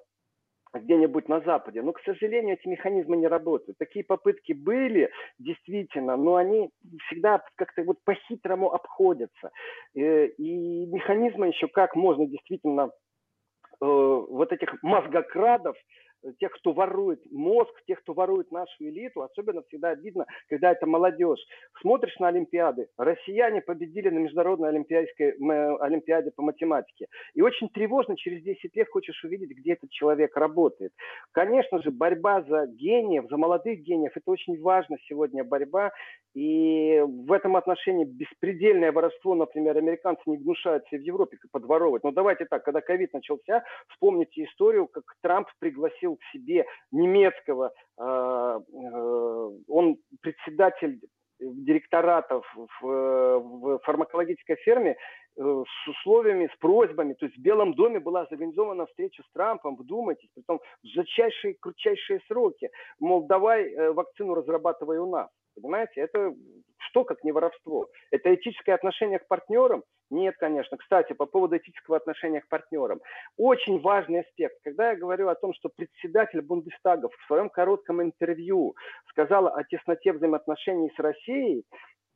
где-нибудь 0.73 1.29
на 1.29 1.39
Западе. 1.41 1.81
Но, 1.81 1.93
к 1.93 2.01
сожалению, 2.01 2.57
эти 2.57 2.67
механизмы 2.67 3.15
не 3.17 3.27
работают. 3.27 3.77
Такие 3.77 4.03
попытки 4.03 4.53
были, 4.53 5.09
действительно, 5.39 6.17
но 6.17 6.35
они 6.35 6.69
всегда 7.05 7.41
как-то 7.55 7.83
вот 7.83 7.97
по-хитрому 8.03 8.73
обходятся. 8.73 9.51
Э, 9.95 10.25
и 10.25 10.85
механизмы 10.87 11.47
еще 11.47 11.67
как 11.67 11.95
можно 11.95 12.25
действительно 12.25 12.89
э, 12.89 13.85
вот 13.85 14.51
этих 14.51 14.81
мозгокрадов 14.81 15.77
тех, 16.39 16.51
кто 16.51 16.73
ворует 16.73 17.21
мозг, 17.31 17.71
тех, 17.85 17.99
кто 18.01 18.13
ворует 18.13 18.51
нашу 18.51 18.71
элиту. 18.79 19.21
Особенно 19.21 19.61
всегда 19.63 19.89
обидно, 19.89 20.25
когда 20.49 20.71
это 20.71 20.85
молодежь. 20.85 21.39
Смотришь 21.81 22.17
на 22.19 22.29
Олимпиады. 22.29 22.87
Россияне 22.97 23.61
победили 23.61 24.09
на 24.09 24.19
Международной 24.19 24.69
Олимпиадской, 24.69 25.31
Олимпиаде 25.79 26.31
по 26.31 26.41
математике. 26.43 27.07
И 27.33 27.41
очень 27.41 27.69
тревожно, 27.69 28.17
через 28.17 28.43
10 28.43 28.75
лет 28.75 28.87
хочешь 28.89 29.23
увидеть, 29.23 29.51
где 29.57 29.73
этот 29.73 29.89
человек 29.89 30.35
работает. 30.35 30.91
Конечно 31.31 31.81
же, 31.81 31.91
борьба 31.91 32.41
за 32.43 32.67
гениев, 32.67 33.25
за 33.29 33.37
молодых 33.37 33.79
гениев, 33.79 34.11
это 34.15 34.31
очень 34.31 34.59
важно 34.61 34.97
сегодня 35.07 35.43
борьба. 35.43 35.91
И 36.33 37.03
в 37.03 37.31
этом 37.31 37.55
отношении 37.55 38.05
беспредельное 38.05 38.91
воровство, 38.91 39.33
например, 39.33 39.77
американцы 39.77 40.21
не 40.27 40.37
гнушаются 40.37 40.95
в 40.95 41.01
Европе 41.01 41.37
подворовывать. 41.51 42.03
Но 42.03 42.11
давайте 42.11 42.45
так, 42.45 42.63
когда 42.63 42.81
ковид 42.81 43.13
начался, 43.13 43.63
вспомните 43.89 44.43
историю, 44.43 44.87
как 44.87 45.03
Трамп 45.21 45.47
пригласил 45.59 46.16
к 46.17 46.23
себе 46.31 46.65
немецкого, 46.91 47.71
э, 47.97 48.03
э, 48.03 49.49
он 49.67 49.97
председатель 50.21 50.99
директоратов 51.39 52.45
в, 52.81 53.79
фармакологической 53.83 54.55
ферме 54.57 54.95
э, 54.95 54.95
с 55.35 55.87
условиями, 55.87 56.49
с 56.53 56.57
просьбами. 56.57 57.13
То 57.13 57.25
есть 57.27 57.37
в 57.37 57.41
Белом 57.41 57.73
доме 57.75 57.99
была 57.99 58.21
организована 58.21 58.87
встреча 58.87 59.23
с 59.23 59.31
Трампом, 59.33 59.75
вдумайтесь, 59.75 60.29
притом 60.33 60.59
в 60.83 60.87
жестчайшие, 60.87 61.55
крутчайшие 61.59 62.21
сроки. 62.27 62.69
Мол, 62.99 63.27
давай 63.27 63.91
вакцину 63.93 64.33
разрабатывай 64.33 64.97
у 64.97 65.05
нас. 65.05 65.29
Понимаете, 65.55 66.01
это 66.01 66.33
что 66.89 67.03
как 67.03 67.23
не 67.23 67.31
воровство? 67.31 67.89
Это 68.11 68.33
этическое 68.33 68.75
отношение 68.75 69.19
к 69.19 69.27
партнерам? 69.27 69.83
Нет, 70.09 70.35
конечно. 70.39 70.77
Кстати, 70.77 71.13
по 71.13 71.25
поводу 71.25 71.57
этического 71.57 71.97
отношения 71.97 72.41
к 72.41 72.47
партнерам. 72.47 73.01
Очень 73.37 73.79
важный 73.79 74.21
аспект. 74.21 74.55
Когда 74.63 74.91
я 74.91 74.95
говорю 74.95 75.27
о 75.27 75.35
том, 75.35 75.53
что 75.53 75.69
председатель 75.69 76.41
Бундестага 76.41 77.09
в 77.09 77.27
своем 77.27 77.49
коротком 77.49 78.01
интервью 78.01 78.75
сказал 79.09 79.47
о 79.47 79.63
тесноте 79.63 80.13
взаимоотношений 80.13 80.91
с 80.95 80.99
Россией, 80.99 81.65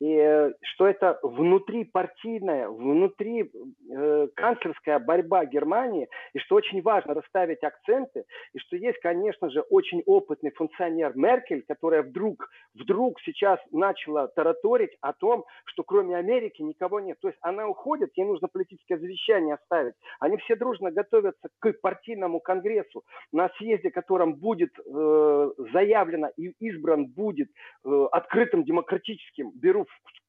и, 0.02 0.18
э, 0.18 0.52
что 0.62 0.88
это 0.88 1.20
внутрипартийная, 1.22 2.68
внутри 2.70 3.52
э, 3.52 4.28
канцлерская 4.36 4.98
борьба 4.98 5.46
Германии, 5.46 6.10
и 6.34 6.40
что 6.40 6.56
очень 6.56 6.82
важно 6.82 7.14
расставить 7.14 7.64
акценты, 7.64 8.26
и 8.54 8.58
что 8.58 8.78
есть, 8.78 9.00
конечно 9.00 9.52
же, 9.52 9.62
очень 9.62 10.02
опытный 10.08 10.50
функционер 10.52 11.16
Меркель, 11.16 11.64
которая 11.68 12.02
вдруг, 12.02 12.50
вдруг 12.74 13.22
сейчас 13.22 13.60
начала 13.72 14.28
тараторить 14.30 14.98
о 15.02 15.14
том, 15.14 15.46
что 15.66 15.84
кроме 15.84 16.18
Америки 16.18 16.64
никого 16.64 17.00
нет. 17.00 17.20
То 17.22 17.28
есть 17.28 17.38
она 17.42 17.68
уходит, 17.68 18.10
ей 18.16 18.26
нужно 18.26 18.48
политическое 18.48 18.98
завещание 18.98 19.54
оставить. 19.54 19.94
Они 20.20 20.38
все 20.38 20.56
дружно 20.56 20.90
готовятся 20.90 21.50
к 21.60 21.74
партийному 21.74 22.40
конгрессу, 22.40 23.04
на 23.32 23.50
съезде 23.60 23.92
котором 23.92 24.34
будет 24.34 24.72
э, 24.80 25.52
заявлено 25.74 26.30
и 26.38 26.56
избран 26.60 27.06
будет 27.06 27.50
э, 27.86 28.08
открытым 28.12 28.64
демократическим, 28.64 29.52
беру 29.54 29.86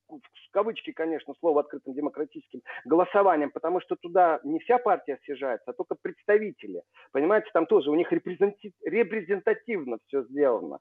в, 0.09 0.17
в 0.17 0.51
кавычки, 0.53 0.93
конечно, 0.93 1.35
слово 1.41 1.61
открытым 1.61 1.95
демократическим 1.95 2.63
голосованием, 2.85 3.51
потому 3.51 3.81
что 3.81 3.97
туда 3.97 4.41
не 4.45 4.59
вся 4.61 4.79
партия 4.79 5.19
съезжается, 5.25 5.71
а 5.71 5.73
только 5.73 5.97
представители. 6.01 6.83
Понимаете, 7.13 7.49
там 7.53 7.67
тоже 7.67 7.91
у 7.91 7.95
них 7.95 8.13
репрезентативно 8.13 9.99
все 10.07 10.23
сделано. 10.25 10.79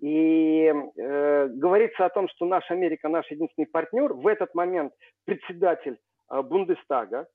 И 0.00 0.72
э, 0.96 1.48
говорится 1.48 2.06
о 2.06 2.10
том, 2.10 2.28
что 2.28 2.46
наша 2.46 2.74
Америка 2.74 3.08
наш 3.08 3.30
единственный 3.30 3.66
партнер. 3.66 4.14
В 4.14 4.26
этот 4.26 4.54
момент 4.54 4.92
председатель 5.26 5.98
э, 6.30 6.42
Бундестага, 6.42 7.26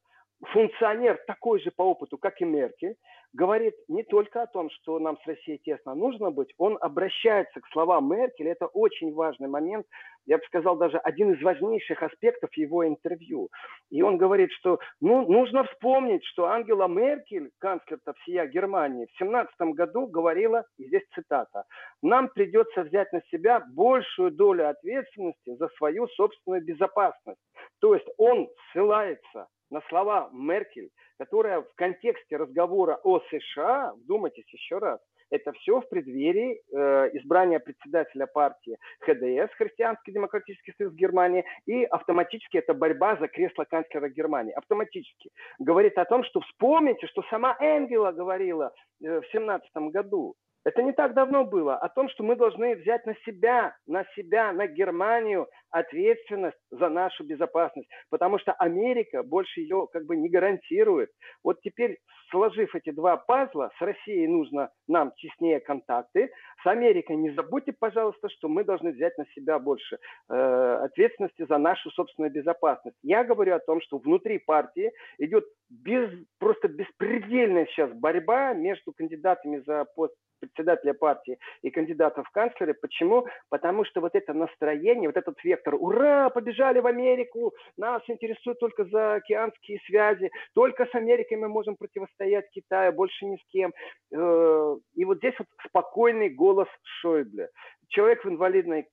функционер 0.46 1.20
такой 1.28 1.60
же 1.60 1.72
по 1.72 1.84
опыту, 1.84 2.18
как 2.18 2.42
и 2.42 2.46
Меркель, 2.46 2.96
говорит 3.34 3.76
не 3.88 4.04
только 4.04 4.44
о 4.44 4.48
том, 4.48 4.70
что 4.70 4.98
нам 5.00 5.18
с 5.18 5.28
Россией 5.28 5.60
тесно 5.60 5.94
нужно 5.94 6.32
быть, 6.32 6.54
он 6.58 6.78
обращается 6.80 7.60
к 7.60 7.68
словам 7.72 8.10
Меркель, 8.10 8.48
это 8.48 8.66
очень 8.68 9.14
важный 9.14 9.48
момент, 9.48 9.86
я 10.26 10.38
бы 10.38 10.44
сказал, 10.46 10.78
даже 10.78 10.98
один 10.98 11.34
из 11.34 11.42
важнейших 11.42 12.02
аспектов 12.02 12.50
его 12.56 12.88
интервью. 12.88 13.50
И 13.92 14.02
он 14.02 14.18
говорит, 14.18 14.52
что 14.54 14.80
ну, 15.02 15.30
нужно 15.30 15.66
вспомнить, 15.66 16.24
что 16.26 16.46
Ангела 16.46 16.88
Меркель, 16.88 17.52
канцлер-то 17.60 18.14
всея 18.22 18.48
Германии, 18.48 19.06
в 19.06 19.18
17 19.18 19.54
году 19.76 20.08
говорила, 20.08 20.64
и 20.78 20.86
здесь 20.88 21.04
цитата, 21.14 21.66
«Нам 22.02 22.30
придется 22.30 22.84
взять 22.84 23.12
на 23.12 23.22
себя 23.32 23.64
большую 23.74 24.32
долю 24.32 24.70
ответственности 24.70 25.56
за 25.56 25.68
свою 25.78 26.08
собственную 26.08 26.64
безопасность». 26.64 27.40
То 27.82 27.94
есть 27.94 28.08
он 28.18 28.48
ссылается 28.72 29.48
на 29.70 29.82
слова 29.90 30.30
Меркель, 30.34 30.90
которая 31.18 31.62
в 31.62 31.74
контексте 31.76 32.38
разговора 32.38 33.00
о 33.04 33.20
США, 33.30 33.94
вдумайтесь 33.96 34.48
еще 34.52 34.78
раз, 34.78 35.00
это 35.32 35.52
все 35.54 35.82
в 35.82 35.90
преддверии 35.90 36.62
э, 36.72 37.10
избрания 37.18 37.60
председателя 37.60 38.28
партии 38.28 38.78
ХДС, 39.02 39.54
Христианский 39.56 40.12
демократический 40.12 40.74
союз 40.78 40.94
Германии, 40.94 41.44
и 41.66 41.84
автоматически 41.84 42.58
это 42.58 42.74
борьба 42.74 43.18
за 43.18 43.28
кресло 43.28 43.66
канцлера 43.66 44.10
Германии. 44.10 44.54
Автоматически. 44.54 45.32
Говорит 45.60 45.98
о 45.98 46.06
том, 46.06 46.24
что 46.24 46.42
вспомните, 46.42 47.08
что 47.08 47.24
сама 47.30 47.58
Энгела 47.60 48.12
говорила 48.12 48.72
э, 49.04 49.22
в 49.22 49.26
17 49.32 49.70
году, 49.92 50.36
это 50.66 50.82
не 50.82 50.94
так 50.94 51.14
давно 51.14 51.46
было, 51.46 51.78
о 51.78 51.90
том, 51.90 52.10
что 52.10 52.24
мы 52.24 52.36
должны 52.36 52.76
взять 52.76 53.06
на 53.06 53.16
себя, 53.26 53.76
на 53.86 54.04
себя, 54.16 54.52
на 54.52 54.66
Германию 54.66 55.48
ответственность 55.70 56.58
за 56.72 56.90
нашу 56.90 57.24
безопасность, 57.24 57.88
потому 58.10 58.40
что 58.40 58.52
Америка 58.54 59.22
больше 59.24 59.62
ее 59.62 59.88
как 59.92 60.06
бы 60.06 60.16
не 60.16 60.28
гарантирует. 60.28 61.12
Вот 61.44 61.62
теперь, 61.62 62.00
сложив 62.32 62.74
эти 62.74 62.90
два 62.90 63.18
пазла, 63.18 63.72
с 63.78 63.82
Россией 63.82 64.28
нужно 64.28 64.72
нам 64.88 65.12
теснее 65.18 65.60
контакты, 65.60 66.32
с 66.64 66.68
Америкой 66.68 67.18
не 67.18 67.30
забудьте, 67.32 67.74
пожалуйста, 67.78 68.28
что 68.30 68.48
мы 68.48 68.64
должны 68.64 68.92
взять 68.92 69.16
на 69.20 69.26
себя 69.36 69.60
больше 69.60 70.00
э, 70.30 70.80
ответственности 70.84 71.46
за 71.48 71.60
нашу 71.60 71.92
собственную 71.92 72.32
безопасность. 72.32 72.98
Я 73.04 73.24
говорю 73.24 73.54
о 73.54 73.60
том, 73.60 73.82
что 73.82 74.00
внутри 74.00 74.40
партии 74.40 74.92
идет 75.20 75.46
без, 75.70 76.10
просто 76.40 76.70
беспредельная 76.70 77.68
сейчас 77.68 77.92
борьба 77.94 78.54
между 78.54 78.94
кандидатами 78.94 79.62
за 79.66 79.86
пост 79.96 80.16
председателя 80.48 80.94
партии 80.94 81.38
и 81.62 81.70
кандидата 81.70 82.24
в 82.24 82.30
канцлеры. 82.32 82.74
Почему? 82.74 83.26
Потому 83.50 83.86
что 83.86 84.02
вот 84.02 84.16
это 84.16 84.34
настроение, 84.34 85.10
вот 85.10 85.18
этот 85.18 85.44
вектор, 85.44 85.76
ура, 85.76 86.30
побежали 86.30 86.80
в 86.80 86.88
Америку, 86.88 87.54
нас 87.78 88.02
интересуют 88.08 88.60
только 88.60 88.86
заокеанские 88.86 89.80
связи, 89.86 90.32
только 90.54 90.86
с 90.86 90.96
Америкой 90.96 91.38
мы 91.38 91.48
можем 91.48 91.76
противостоять 91.76 92.50
Китаю, 92.52 92.94
больше 92.94 93.26
ни 93.26 93.38
с 93.38 93.46
кем. 93.52 93.74
Э, 94.14 94.76
и 94.96 95.06
вот 95.06 95.18
здесь 95.18 95.36
вот 95.38 95.48
спокойный 95.68 96.30
голос 96.30 96.68
Шойбле. 97.02 97.50
Человек 97.90 98.24
в 98.26 98.30
инвалидной 98.30 98.88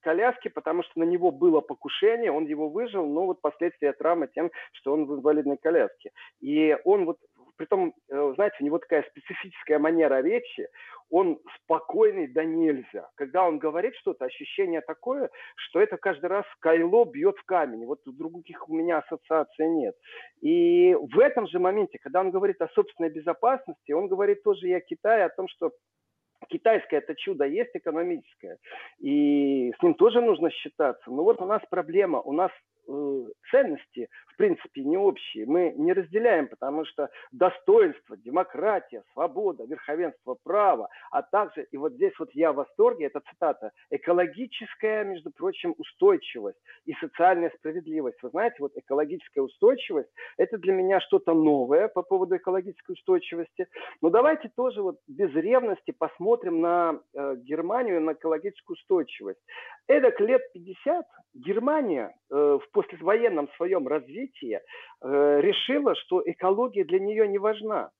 коляске, 0.00 0.50
потому 0.50 0.82
что 0.82 0.98
на 0.98 1.04
него 1.04 1.30
было 1.30 1.60
покушение, 1.60 2.30
он 2.30 2.46
его 2.46 2.68
выжил, 2.68 3.06
но 3.06 3.26
вот 3.26 3.40
последствия 3.40 3.92
травмы 3.92 4.28
тем, 4.32 4.50
что 4.72 4.92
он 4.92 5.06
в 5.06 5.14
инвалидной 5.14 5.56
коляске. 5.56 6.10
И 6.40 6.76
он 6.84 7.06
вот 7.06 7.18
притом, 7.56 7.94
э, 8.10 8.32
знаете, 8.34 8.56
у 8.60 8.64
него 8.64 8.78
такая 8.78 9.04
специфическая 9.10 9.78
манера 9.78 10.22
речи, 10.22 10.66
он 11.10 11.38
спокойный 11.56 12.26
да 12.26 12.44
нельзя. 12.44 13.08
Когда 13.14 13.46
он 13.46 13.58
говорит 13.58 13.94
что-то, 13.96 14.24
ощущение 14.24 14.80
такое, 14.80 15.30
что 15.56 15.80
это 15.80 15.96
каждый 15.96 16.26
раз 16.26 16.44
кайло 16.60 17.04
бьет 17.04 17.36
в 17.38 17.44
камень. 17.44 17.86
Вот 17.86 18.00
других 18.04 18.68
у 18.68 18.74
меня 18.74 18.98
ассоциаций 18.98 19.68
нет. 19.68 19.94
И 20.40 20.94
в 20.94 21.18
этом 21.18 21.46
же 21.46 21.58
моменте, 21.58 21.98
когда 21.98 22.20
он 22.20 22.30
говорит 22.30 22.60
о 22.60 22.68
собственной 22.68 23.10
безопасности, 23.10 23.92
он 23.92 24.08
говорит 24.08 24.42
тоже 24.42 24.68
и 24.68 24.72
о 24.72 24.80
Китае, 24.80 25.24
о 25.24 25.30
том, 25.30 25.48
что 25.48 25.72
китайское 26.48 27.00
это 27.00 27.14
чудо 27.14 27.44
есть 27.44 27.70
экономическое, 27.74 28.58
и 28.98 29.72
с 29.78 29.82
ним 29.82 29.94
тоже 29.94 30.20
нужно 30.20 30.50
считаться. 30.50 31.10
Но 31.10 31.24
вот 31.24 31.40
у 31.40 31.46
нас 31.46 31.62
проблема, 31.70 32.20
у 32.20 32.32
нас 32.32 32.50
ценности, 33.50 34.08
в 34.26 34.36
принципе, 34.36 34.82
не 34.82 34.96
общие. 34.96 35.46
Мы 35.46 35.72
не 35.76 35.92
разделяем, 35.92 36.48
потому 36.48 36.84
что 36.84 37.08
достоинство, 37.32 38.16
демократия, 38.16 39.02
свобода, 39.12 39.64
верховенство 39.64 40.36
права, 40.42 40.88
а 41.10 41.22
также, 41.22 41.66
и 41.70 41.76
вот 41.76 41.92
здесь 41.94 42.12
вот 42.18 42.30
я 42.32 42.52
в 42.52 42.56
восторге, 42.56 43.06
это 43.06 43.20
цитата, 43.30 43.70
экологическая, 43.90 45.04
между 45.04 45.30
прочим, 45.30 45.74
устойчивость 45.78 46.58
и 46.84 46.94
социальная 46.94 47.50
справедливость. 47.58 48.22
Вы 48.22 48.30
знаете, 48.30 48.56
вот 48.58 48.72
экологическая 48.76 49.40
устойчивость, 49.42 50.10
это 50.36 50.58
для 50.58 50.72
меня 50.72 51.00
что-то 51.00 51.34
новое 51.34 51.88
по 51.88 52.02
поводу 52.02 52.36
экологической 52.36 52.92
устойчивости. 52.92 53.68
Но 54.02 54.10
давайте 54.10 54.50
тоже 54.56 54.82
вот 54.82 54.96
без 55.06 55.32
ревности 55.34 55.92
посмотрим 55.92 56.60
на 56.60 57.00
э, 57.14 57.36
Германию, 57.36 58.00
на 58.00 58.12
экологическую 58.12 58.74
устойчивость. 58.74 59.40
Эдак 59.86 60.20
лет 60.20 60.42
50 60.52 61.06
Германия 61.34 62.14
э, 62.30 62.34
в 62.34 62.70
послевоенном 62.74 63.48
своем 63.56 63.88
развитии 63.88 64.60
э, 64.60 65.40
решила, 65.40 65.94
что 65.94 66.22
экология 66.26 66.84
для 66.84 66.98
нее 66.98 67.26
не 67.28 67.38
важна. 67.38 67.90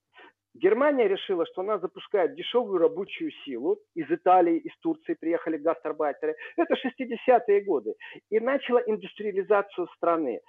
Германия 0.55 1.09
решила, 1.09 1.47
что 1.47 1.63
она 1.63 1.79
запускает 1.79 2.35
дешевую 2.37 2.79
рабочую 2.79 3.33
силу. 3.45 3.79
Из 3.97 4.09
Италии, 4.09 4.59
из 4.59 4.77
Турции 4.81 5.15
приехали 5.15 5.57
гастарбайтеры. 5.57 6.37
Это 6.57 6.75
60-е 6.75 7.61
годы. 7.63 7.95
И 8.31 8.39
начала 8.39 8.81
индустриализацию 8.87 9.89
страны 9.97 10.41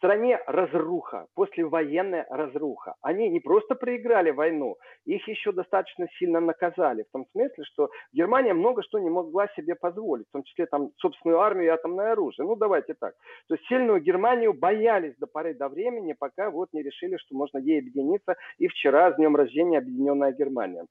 стране 0.00 0.40
разруха, 0.46 1.26
послевоенная 1.34 2.26
разруха. 2.30 2.94
Они 3.02 3.28
не 3.28 3.38
просто 3.38 3.74
проиграли 3.74 4.30
войну, 4.30 4.76
их 5.04 5.28
еще 5.28 5.52
достаточно 5.52 6.08
сильно 6.18 6.40
наказали. 6.40 7.02
В 7.02 7.12
том 7.12 7.26
смысле, 7.32 7.64
что 7.64 7.90
Германия 8.12 8.54
много 8.54 8.82
что 8.82 8.98
не 8.98 9.10
могла 9.10 9.46
себе 9.48 9.74
позволить, 9.74 10.26
в 10.28 10.32
том 10.32 10.42
числе 10.44 10.66
там 10.66 10.90
собственную 10.96 11.40
армию 11.40 11.66
и 11.66 11.68
атомное 11.68 12.12
оружие. 12.12 12.46
Ну, 12.46 12.56
давайте 12.56 12.94
так. 12.94 13.14
То 13.48 13.54
есть 13.54 13.66
сильную 13.66 14.00
Германию 14.00 14.54
боялись 14.54 15.14
до 15.18 15.26
поры 15.26 15.52
до 15.54 15.68
времени, 15.68 16.14
пока 16.18 16.50
вот 16.50 16.70
не 16.72 16.82
решили, 16.82 17.18
что 17.18 17.36
можно 17.36 17.58
ей 17.58 17.80
объединиться. 17.80 18.36
И 18.58 18.68
вчера 18.68 19.12
с 19.12 19.16
днем 19.16 19.36
рождения 19.36 19.78
Объединенная 19.78 20.32
Германия. 20.32 20.86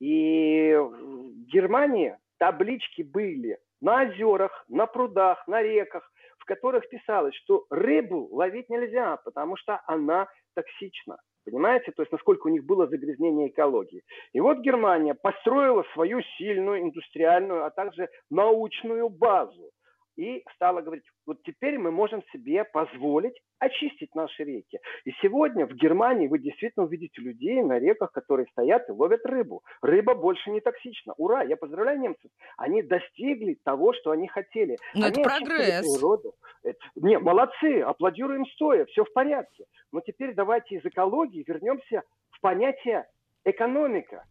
И 0.00 0.76
в 0.78 1.46
Германии 1.52 2.16
таблички 2.38 3.02
были 3.02 3.58
на 3.80 4.02
озерах, 4.02 4.64
на 4.68 4.86
прудах, 4.86 5.46
на 5.48 5.62
реках, 5.62 6.11
в 6.42 6.44
которых 6.44 6.88
писалось, 6.88 7.34
что 7.36 7.64
рыбу 7.70 8.28
ловить 8.32 8.68
нельзя, 8.68 9.16
потому 9.24 9.56
что 9.56 9.80
она 9.86 10.26
токсична. 10.54 11.18
Понимаете? 11.44 11.92
То 11.92 12.02
есть 12.02 12.12
насколько 12.12 12.46
у 12.46 12.50
них 12.50 12.64
было 12.64 12.86
загрязнение 12.86 13.48
экологии. 13.48 14.02
И 14.32 14.40
вот 14.40 14.58
Германия 14.58 15.14
построила 15.14 15.84
свою 15.94 16.20
сильную 16.38 16.82
индустриальную, 16.82 17.64
а 17.64 17.70
также 17.70 18.08
научную 18.30 19.08
базу 19.08 19.71
и 20.16 20.44
стала 20.54 20.80
говорить, 20.80 21.04
вот 21.26 21.42
теперь 21.42 21.78
мы 21.78 21.90
можем 21.90 22.22
себе 22.32 22.64
позволить 22.64 23.40
очистить 23.58 24.14
наши 24.14 24.44
реки. 24.44 24.78
И 25.04 25.12
сегодня 25.22 25.66
в 25.66 25.74
Германии 25.74 26.26
вы 26.26 26.38
действительно 26.38 26.84
увидите 26.84 27.20
людей 27.20 27.62
на 27.62 27.78
реках, 27.78 28.12
которые 28.12 28.46
стоят 28.48 28.88
и 28.88 28.92
ловят 28.92 29.24
рыбу. 29.24 29.62
Рыба 29.80 30.14
больше 30.14 30.50
не 30.50 30.60
токсична. 30.60 31.14
Ура! 31.16 31.42
Я 31.44 31.56
поздравляю 31.56 32.00
немцев. 32.00 32.30
Они 32.56 32.82
достигли 32.82 33.56
того, 33.64 33.92
что 33.92 34.10
они 34.10 34.28
хотели. 34.28 34.76
Но 34.94 35.06
они 35.06 35.20
это 35.20 35.22
прогресс. 35.22 35.80
Природу. 35.80 36.34
Это... 36.62 36.78
Не, 36.96 37.18
молодцы, 37.18 37.80
аплодируем 37.80 38.46
стоя, 38.46 38.84
все 38.86 39.04
в 39.04 39.12
порядке. 39.12 39.64
Но 39.92 40.00
теперь 40.00 40.34
давайте 40.34 40.76
из 40.76 40.84
экологии 40.84 41.44
вернемся 41.46 42.02
в 42.30 42.40
понятие 42.40 43.06
экономика. 43.44 44.24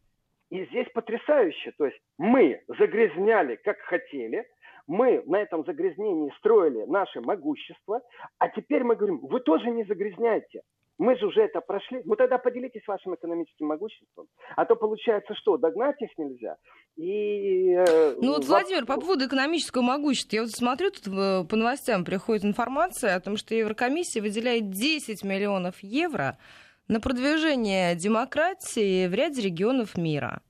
И 0.50 0.66
здесь 0.66 0.88
потрясающе. 0.94 1.72
То 1.78 1.86
есть 1.86 2.00
мы 2.18 2.62
загрязняли, 2.68 3.56
как 3.56 3.80
хотели– 3.80 4.46
мы 4.88 5.24
на 5.26 5.38
этом 5.38 5.66
загрязнении 5.66 6.34
строили 6.38 6.86
наше 6.86 7.22
могущество, 7.22 8.02
а 8.38 8.50
теперь 8.50 8.84
мы 8.84 8.96
говорим, 8.96 9.20
вы 9.20 9.40
тоже 9.40 9.70
не 9.70 9.84
загрязняйте. 9.84 10.62
Мы 10.98 11.18
же 11.18 11.26
уже 11.26 11.42
это 11.42 11.62
прошли. 11.62 12.02
Ну 12.06 12.16
тогда 12.16 12.38
поделитесь 12.38 12.86
вашим 12.86 13.16
экономическим 13.16 13.66
могуществом. 13.66 14.28
А 14.56 14.66
то 14.66 14.76
получается 14.76 15.34
что, 15.34 15.58
догнать 15.58 16.00
их 16.00 16.12
нельзя. 16.18 16.58
И, 16.96 17.72
э, 17.72 18.16
ну 18.22 18.34
вот, 18.34 18.46
Владимир, 18.46 18.86
по 18.86 19.00
поводу 19.00 19.26
экономического 19.26 19.82
могущества. 19.82 20.36
Я 20.36 20.42
вот 20.44 20.52
смотрю, 20.52 20.92
тут 20.92 21.06
по 21.06 21.56
новостям 21.56 22.06
приходит 22.06 22.46
информация 22.46 23.16
о 23.16 23.20
том, 23.20 23.36
что 23.36 23.56
Еврокомиссия 23.56 24.22
выделяет 24.22 24.70
10 24.70 25.24
миллионов 25.24 25.80
евро 25.82 26.38
на 26.88 27.00
продвижение 27.00 27.96
демократии 27.96 29.08
в 29.08 29.14
ряде 29.16 29.42
регионов 29.42 29.98
мира. 29.98 30.44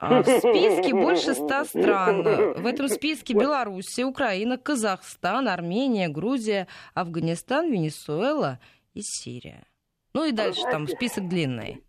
А, 0.00 0.22
в 0.22 0.26
списке 0.26 0.94
больше 0.94 1.34
ста 1.34 1.64
стран. 1.66 2.22
В 2.22 2.66
этом 2.66 2.88
списке 2.88 3.34
Белоруссия, 3.34 4.04
Украина, 4.04 4.58
Казахстан, 4.58 5.48
Армения, 5.48 6.08
Грузия, 6.08 6.66
Афганистан, 6.94 7.70
Венесуэла– 7.70 8.58
и 8.98 9.02
Сирия. 9.02 9.64
Ну 10.12 10.24
и 10.24 10.32
дальше 10.32 10.62
там 10.62 10.88
список 10.88 11.28
длинный. 11.28 11.82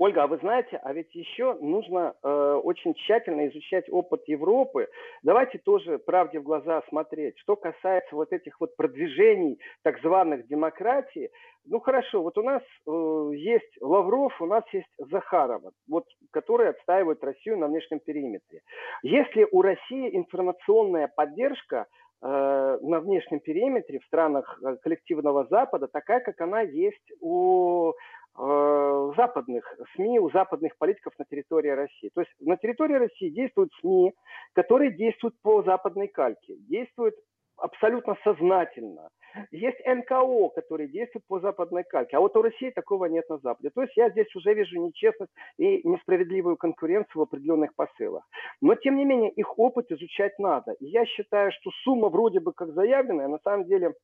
Ольга, 0.00 0.22
а 0.22 0.26
вы 0.26 0.38
знаете, 0.38 0.80
а 0.82 0.94
ведь 0.94 1.14
еще 1.14 1.58
нужно 1.60 2.14
э, 2.22 2.60
очень 2.64 2.94
тщательно 2.94 3.46
изучать 3.48 3.84
опыт 3.90 4.22
Европы. 4.28 4.88
Давайте 5.22 5.58
тоже 5.58 5.98
правде 5.98 6.40
в 6.40 6.42
глаза 6.42 6.82
смотреть. 6.88 7.38
Что 7.40 7.54
касается 7.54 8.16
вот 8.16 8.32
этих 8.32 8.58
вот 8.60 8.74
продвижений 8.76 9.58
так 9.82 10.00
званых 10.00 10.46
демократий, 10.46 11.28
ну 11.66 11.80
хорошо, 11.80 12.22
вот 12.22 12.38
у 12.38 12.42
нас 12.42 12.62
э, 12.62 13.30
есть 13.34 13.76
Лавров, 13.82 14.40
у 14.40 14.46
нас 14.46 14.64
есть 14.72 14.88
Захарова, 14.96 15.72
вот, 15.86 16.06
которые 16.30 16.70
отстаивают 16.70 17.22
Россию 17.22 17.58
на 17.58 17.66
внешнем 17.66 18.00
периметре. 18.00 18.62
Если 19.02 19.46
у 19.52 19.60
России 19.60 20.16
информационная 20.16 21.12
поддержка, 21.14 21.88
Э, 22.22 22.78
на 22.82 23.00
внешнем 23.00 23.40
периметре 23.40 23.98
в 23.98 24.04
странах 24.04 24.60
э, 24.62 24.76
коллективного 24.82 25.46
Запада 25.48 25.88
такая, 25.88 26.20
как 26.20 26.38
она 26.42 26.60
есть 26.60 27.10
у 27.20 27.94
э, 28.40 29.12
западных 29.16 29.64
СМИ, 29.94 30.18
у 30.20 30.30
западных 30.30 30.76
политиков 30.78 31.12
на 31.18 31.24
территории 31.24 31.70
России. 31.70 32.10
То 32.14 32.22
есть 32.22 32.32
на 32.40 32.56
территории 32.56 32.94
России 32.94 33.28
действуют 33.28 33.70
СМИ, 33.80 34.14
которые 34.54 34.92
действуют 34.92 35.34
по 35.42 35.62
западной 35.62 36.08
кальке, 36.08 36.56
действуют 36.68 37.14
абсолютно 37.56 38.16
сознательно. 38.24 39.08
Есть 39.52 39.78
НКО, 39.86 40.48
которые 40.54 40.88
действуют 40.88 41.24
по 41.28 41.38
западной 41.38 41.84
кальке, 41.84 42.16
а 42.16 42.20
вот 42.20 42.36
у 42.36 42.42
России 42.42 42.70
такого 42.70 43.04
нет 43.04 43.28
на 43.28 43.38
Западе. 43.38 43.70
То 43.70 43.82
есть 43.82 43.96
я 43.96 44.10
здесь 44.10 44.34
уже 44.34 44.54
вижу 44.54 44.80
нечестность 44.80 45.32
и 45.56 45.86
несправедливую 45.86 46.56
конкуренцию 46.56 47.20
в 47.20 47.22
определенных 47.22 47.74
посылах. 47.76 48.24
Но, 48.60 48.74
тем 48.74 48.96
не 48.96 49.04
менее, 49.04 49.30
их 49.30 49.56
опыт 49.58 49.92
изучать 49.92 50.36
надо. 50.38 50.74
Я 50.80 51.04
считаю, 51.06 51.52
что 51.52 51.70
сумма 51.84 52.08
вроде 52.08 52.40
бы 52.40 52.52
как 52.52 52.72
заявленная, 52.72 53.28
на 53.28 53.38
самом 53.44 53.66
деле 53.66 53.94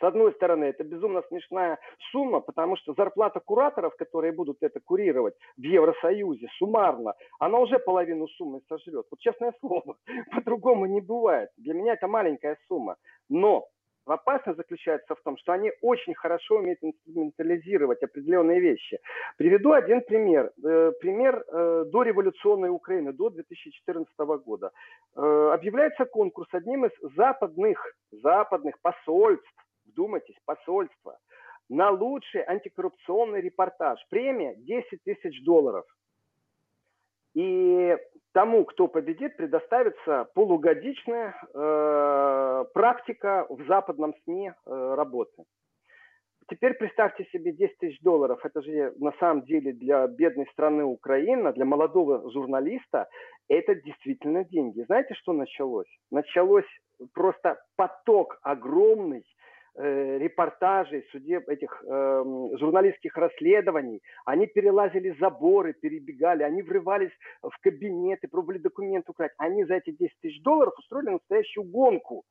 с 0.00 0.02
одной 0.02 0.32
стороны, 0.32 0.64
это 0.64 0.82
безумно 0.82 1.22
смешная 1.28 1.78
сумма, 2.10 2.40
потому 2.40 2.76
что 2.76 2.94
зарплата 2.94 3.40
кураторов, 3.40 3.94
которые 3.96 4.32
будут 4.32 4.58
это 4.62 4.80
курировать 4.80 5.34
в 5.56 5.62
Евросоюзе, 5.62 6.48
суммарно, 6.58 7.14
она 7.38 7.58
уже 7.58 7.78
половину 7.78 8.26
суммы 8.28 8.60
сожрет. 8.68 9.06
Вот 9.10 9.20
честное 9.20 9.52
слово, 9.60 9.96
по-другому 10.32 10.86
не 10.86 11.00
бывает. 11.00 11.50
Для 11.58 11.74
меня 11.74 11.92
это 11.92 12.08
маленькая 12.08 12.56
сумма. 12.66 12.96
Но 13.28 13.66
опасность 14.06 14.56
заключается 14.56 15.14
в 15.14 15.20
том, 15.22 15.36
что 15.36 15.52
они 15.52 15.70
очень 15.82 16.14
хорошо 16.14 16.56
умеют 16.56 16.78
инструментализировать 16.82 18.02
определенные 18.02 18.60
вещи. 18.60 18.98
Приведу 19.36 19.72
один 19.72 20.00
пример. 20.00 20.50
Э, 20.64 20.92
пример 20.98 21.44
э, 21.46 21.84
до 21.92 22.02
революционной 22.02 22.70
Украины, 22.70 23.12
до 23.12 23.28
2014 23.28 24.18
года. 24.44 24.70
Э, 25.14 25.50
объявляется 25.52 26.06
конкурс 26.06 26.48
одним 26.52 26.86
из 26.86 26.92
западных, 27.16 27.94
западных 28.10 28.80
посольств 28.80 29.46
вдумайтесь, 29.90 30.36
посольство, 30.44 31.18
на 31.68 31.90
лучший 31.90 32.42
антикоррупционный 32.42 33.40
репортаж. 33.40 33.98
Премия 34.10 34.54
10 34.56 35.02
тысяч 35.04 35.42
долларов. 35.44 35.84
И 37.34 37.96
тому, 38.32 38.64
кто 38.64 38.88
победит, 38.88 39.36
предоставится 39.36 40.28
полугодичная 40.34 41.34
э, 41.54 42.64
практика 42.74 43.46
в 43.48 43.64
западном 43.66 44.14
СМИ 44.24 44.50
э, 44.50 44.94
работы. 44.94 45.44
Теперь 46.48 46.74
представьте 46.74 47.24
себе 47.26 47.52
10 47.52 47.78
тысяч 47.78 48.00
долларов. 48.00 48.44
Это 48.44 48.60
же 48.62 48.92
на 48.98 49.12
самом 49.20 49.42
деле 49.42 49.72
для 49.72 50.08
бедной 50.08 50.48
страны 50.50 50.84
Украина, 50.84 51.52
для 51.52 51.64
молодого 51.64 52.28
журналиста, 52.32 53.08
это 53.48 53.76
действительно 53.76 54.44
деньги. 54.44 54.82
Знаете, 54.82 55.14
что 55.14 55.32
началось? 55.32 55.86
Началось 56.10 56.66
просто 57.14 57.60
поток 57.76 58.38
огромный 58.42 59.24
Э, 59.76 60.18
репортажей, 60.18 61.06
судеб, 61.12 61.48
этих 61.48 61.84
э, 61.86 62.24
журналистских 62.58 63.16
расследований, 63.16 64.02
они 64.24 64.48
перелазили 64.48 65.14
заборы, 65.20 65.74
перебегали, 65.74 66.42
они 66.42 66.62
врывались 66.62 67.12
в 67.40 67.56
кабинеты, 67.60 68.26
пробовали 68.26 68.58
документы 68.58 69.12
украсть. 69.12 69.34
Они 69.38 69.64
за 69.64 69.74
эти 69.74 69.92
10 69.92 70.12
тысяч 70.20 70.42
долларов 70.42 70.74
устроили 70.76 71.10
настоящую 71.10 71.66
гонку. 71.66 72.24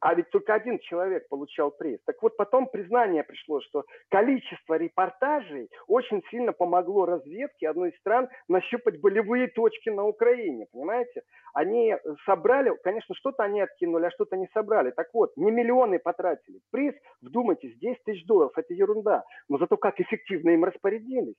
А 0.00 0.14
ведь 0.14 0.30
только 0.30 0.54
один 0.54 0.78
человек 0.78 1.28
получал 1.28 1.72
приз. 1.72 1.98
Так 2.06 2.22
вот, 2.22 2.36
потом 2.36 2.68
признание 2.68 3.24
пришло, 3.24 3.60
что 3.60 3.84
количество 4.10 4.74
репортажей 4.74 5.70
очень 5.88 6.22
сильно 6.30 6.52
помогло 6.52 7.04
разведке 7.04 7.68
одной 7.68 7.90
из 7.90 7.98
стран 7.98 8.28
нащупать 8.48 9.00
болевые 9.00 9.48
точки 9.48 9.90
на 9.90 10.04
Украине, 10.04 10.66
понимаете? 10.72 11.22
Они 11.52 11.96
собрали, 12.24 12.72
конечно, 12.84 13.14
что-то 13.16 13.42
они 13.42 13.60
откинули, 13.60 14.06
а 14.06 14.10
что-то 14.10 14.36
не 14.36 14.48
собрали. 14.54 14.92
Так 14.92 15.08
вот, 15.12 15.36
не 15.36 15.50
миллионы 15.50 15.98
потратили. 15.98 16.60
Приз, 16.70 16.94
вдумайтесь, 17.20 17.76
10 17.78 18.04
тысяч 18.04 18.24
долларов, 18.26 18.52
это 18.56 18.74
ерунда. 18.74 19.24
Но 19.48 19.58
зато 19.58 19.76
как 19.76 20.00
эффективно 20.00 20.50
им 20.50 20.64
распорядились 20.64 21.36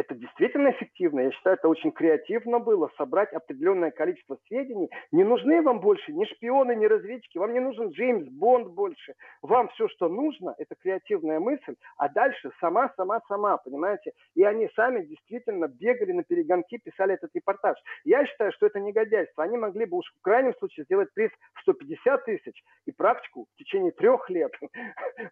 это 0.00 0.14
действительно 0.14 0.70
эффективно. 0.70 1.20
Я 1.20 1.30
считаю, 1.30 1.56
это 1.56 1.68
очень 1.68 1.92
креативно 1.92 2.58
было, 2.58 2.90
собрать 2.96 3.32
определенное 3.32 3.90
количество 3.90 4.38
сведений. 4.46 4.88
Не 5.12 5.24
нужны 5.24 5.60
вам 5.60 5.80
больше 5.80 6.12
ни 6.12 6.24
шпионы, 6.24 6.74
ни 6.74 6.86
разведчики, 6.86 7.36
вам 7.36 7.52
не 7.52 7.60
нужен 7.60 7.88
Джеймс 7.90 8.28
Бонд 8.30 8.68
больше. 8.68 9.14
Вам 9.42 9.68
все, 9.68 9.88
что 9.88 10.08
нужно, 10.08 10.54
это 10.56 10.74
креативная 10.74 11.38
мысль, 11.38 11.76
а 11.98 12.08
дальше 12.08 12.50
сама, 12.60 12.90
сама, 12.96 13.20
сама, 13.28 13.58
понимаете? 13.58 14.12
И 14.34 14.42
они 14.42 14.70
сами 14.74 15.04
действительно 15.04 15.68
бегали 15.68 16.12
на 16.12 16.24
перегонки, 16.24 16.78
писали 16.78 17.14
этот 17.14 17.30
репортаж. 17.34 17.76
Я 18.04 18.24
считаю, 18.24 18.52
что 18.52 18.66
это 18.66 18.80
негодяйство. 18.80 19.44
Они 19.44 19.58
могли 19.58 19.84
бы 19.84 19.98
уж 19.98 20.06
в 20.18 20.22
крайнем 20.22 20.54
случае 20.56 20.84
сделать 20.84 21.12
приз 21.12 21.30
в 21.54 21.60
150 21.60 22.24
тысяч 22.24 22.64
и 22.86 22.92
практику 22.92 23.46
в 23.52 23.58
течение 23.58 23.92
трех 23.92 24.28
лет. 24.30 24.52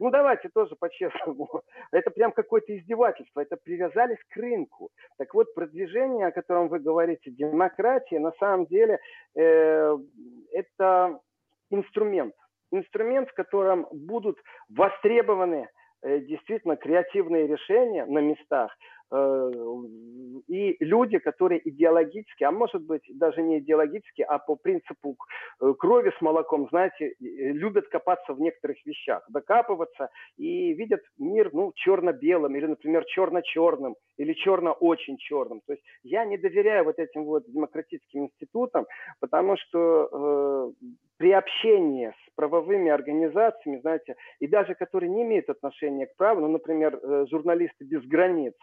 Ну 0.01 0.11
давайте 0.11 0.49
тоже 0.51 0.77
по-честному. 0.79 1.63
Это 1.93 2.11
прям 2.11 2.33
какое-то 2.33 2.77
издевательство. 2.77 3.41
Это 3.41 3.57
привязались 3.57 4.19
к 4.29 4.37
рынку 4.37 4.58
рынку. 4.59 4.91
Так 5.19 5.35
вот, 5.35 5.55
продвижение, 5.55 6.27
о 6.27 6.33
котором 6.33 6.69
вы 6.69 6.79
говорите, 6.81 7.31
демократия, 7.31 8.19
на 8.19 8.33
самом 8.39 8.67
деле 8.67 8.99
э, 9.37 9.97
это 10.53 11.19
инструмент. 11.71 12.35
Инструмент, 12.71 13.31
в 13.31 13.35
котором 13.35 13.87
будут 13.93 14.39
востребованы 14.69 15.69
э, 16.03 16.21
действительно 16.21 16.77
креативные 16.77 17.47
решения 17.47 18.05
на 18.07 18.19
местах, 18.19 18.71
и 19.11 20.77
люди, 20.81 21.19
которые 21.19 21.67
идеологически, 21.69 22.45
а 22.45 22.51
может 22.51 22.83
быть 22.83 23.03
даже 23.15 23.43
не 23.43 23.59
идеологически, 23.59 24.23
а 24.23 24.39
по 24.39 24.57
принципу 24.57 25.17
э, 25.61 25.75
крови 25.79 26.13
с 26.19 26.21
молоком, 26.21 26.69
знаете, 26.71 27.15
любят 27.19 27.89
копаться 27.89 28.35
в 28.35 28.41
некоторых 28.41 28.77
вещах, 28.85 29.25
докапываться 29.31 30.11
и 30.37 30.75
видят 30.75 31.01
мир, 31.19 31.51
ну, 31.53 31.73
черно-белым 31.75 32.55
или, 32.57 32.67
например, 32.67 33.05
черно-черным 33.07 33.97
или 34.19 34.33
черно-очень 34.35 35.17
черным. 35.19 35.61
То 35.67 35.73
есть 35.73 35.85
я 36.03 36.25
не 36.25 36.37
доверяю 36.37 36.85
вот 36.85 36.99
этим 36.99 37.25
вот 37.25 37.45
демократическим 37.51 38.25
институтам, 38.25 38.87
потому 39.21 39.57
что 39.57 40.73
э, 40.83 40.87
при 41.19 41.33
общении 41.33 42.09
с 42.11 42.35
правовыми 42.37 42.91
организациями, 42.91 43.81
знаете, 43.81 44.17
и 44.39 44.47
даже 44.47 44.75
которые 44.75 45.11
не 45.11 45.23
имеют 45.25 45.51
отношения 45.51 46.07
к 46.07 46.17
праву, 46.17 46.41
ну, 46.41 46.49
например, 46.49 46.99
э, 47.03 47.27
журналисты 47.29 47.85
без 47.85 48.03
границ, 48.05 48.55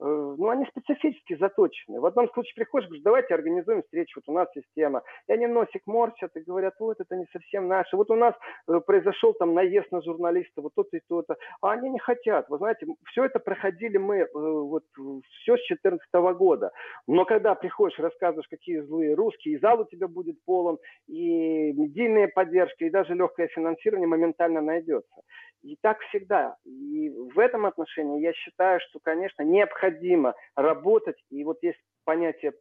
Э, 0.00 0.34
ну, 0.38 0.48
они 0.48 0.66
специфически 0.66 1.36
заточены. 1.36 2.00
В 2.00 2.06
одном 2.06 2.28
случае 2.30 2.54
приходишь, 2.56 2.88
говоришь, 2.88 3.04
давайте 3.04 3.34
организуем 3.34 3.82
встречу, 3.82 4.20
вот 4.20 4.32
у 4.32 4.36
нас 4.36 4.48
система. 4.54 5.02
И 5.28 5.32
они 5.32 5.46
носик 5.46 5.82
морщат 5.86 6.36
и 6.36 6.40
говорят, 6.40 6.74
вот 6.80 7.00
это 7.00 7.16
не 7.16 7.26
совсем 7.32 7.68
наше. 7.68 7.96
Вот 7.96 8.10
у 8.10 8.16
нас 8.16 8.34
э, 8.68 8.80
произошел 8.80 9.34
там 9.34 9.54
наезд 9.54 9.90
на 9.92 10.02
журналиста, 10.02 10.62
вот 10.62 10.74
то-то 10.74 10.96
и 10.96 11.00
то-то. 11.08 11.36
А 11.60 11.72
они 11.72 11.90
не 11.90 11.98
хотят. 11.98 12.48
Вы 12.48 12.58
знаете, 12.58 12.86
все 13.10 13.24
это 13.24 13.38
проходили 13.38 13.98
мы 13.98 14.26
вот 14.34 14.82
все 14.94 15.56
с 15.56 15.66
2014 15.68 16.36
года. 16.36 16.72
Но 17.06 17.24
когда 17.24 17.54
приходишь, 17.54 17.98
рассказываешь, 17.98 18.48
какие 18.48 18.80
злые 18.80 19.14
русские, 19.14 19.54
и 19.54 19.58
зал 19.58 19.80
у 19.80 19.84
тебя 19.84 20.08
будет 20.08 20.36
полон, 20.44 20.78
и 21.06 21.72
медийная 22.04 22.28
поддержка, 22.28 22.84
и 22.84 22.90
даже 22.90 23.14
легкое 23.14 23.48
финансирование 23.48 24.08
моментально 24.08 24.60
найдется. 24.60 25.22
И 25.62 25.76
так 25.80 26.00
всегда. 26.08 26.56
И 26.64 27.10
в 27.10 27.38
этом 27.38 27.66
отношении 27.66 28.20
я 28.20 28.32
считаю, 28.32 28.80
что, 28.80 28.98
конечно, 29.00 29.42
необходимо 29.42 30.34
работать. 30.56 31.16
И 31.30 31.44
вот 31.44 31.58
есть 31.62 31.80
понятие 32.04 32.52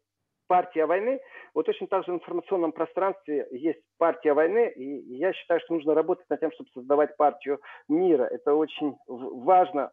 партия 0.47 0.85
войны, 0.85 1.19
вот 1.53 1.65
точно 1.65 1.87
так 1.87 2.05
же 2.05 2.11
в 2.11 2.15
информационном 2.15 2.73
пространстве 2.73 3.47
есть 3.51 3.79
партия 3.97 4.33
войны, 4.33 4.71
и 4.75 5.15
я 5.15 5.33
считаю, 5.33 5.61
что 5.61 5.73
нужно 5.73 5.93
работать 5.93 6.29
над 6.29 6.39
тем, 6.41 6.51
чтобы 6.51 6.69
создавать 6.73 7.15
партию 7.17 7.59
мира. 7.87 8.23
Это 8.25 8.53
очень 8.53 8.95
важно 9.07 9.91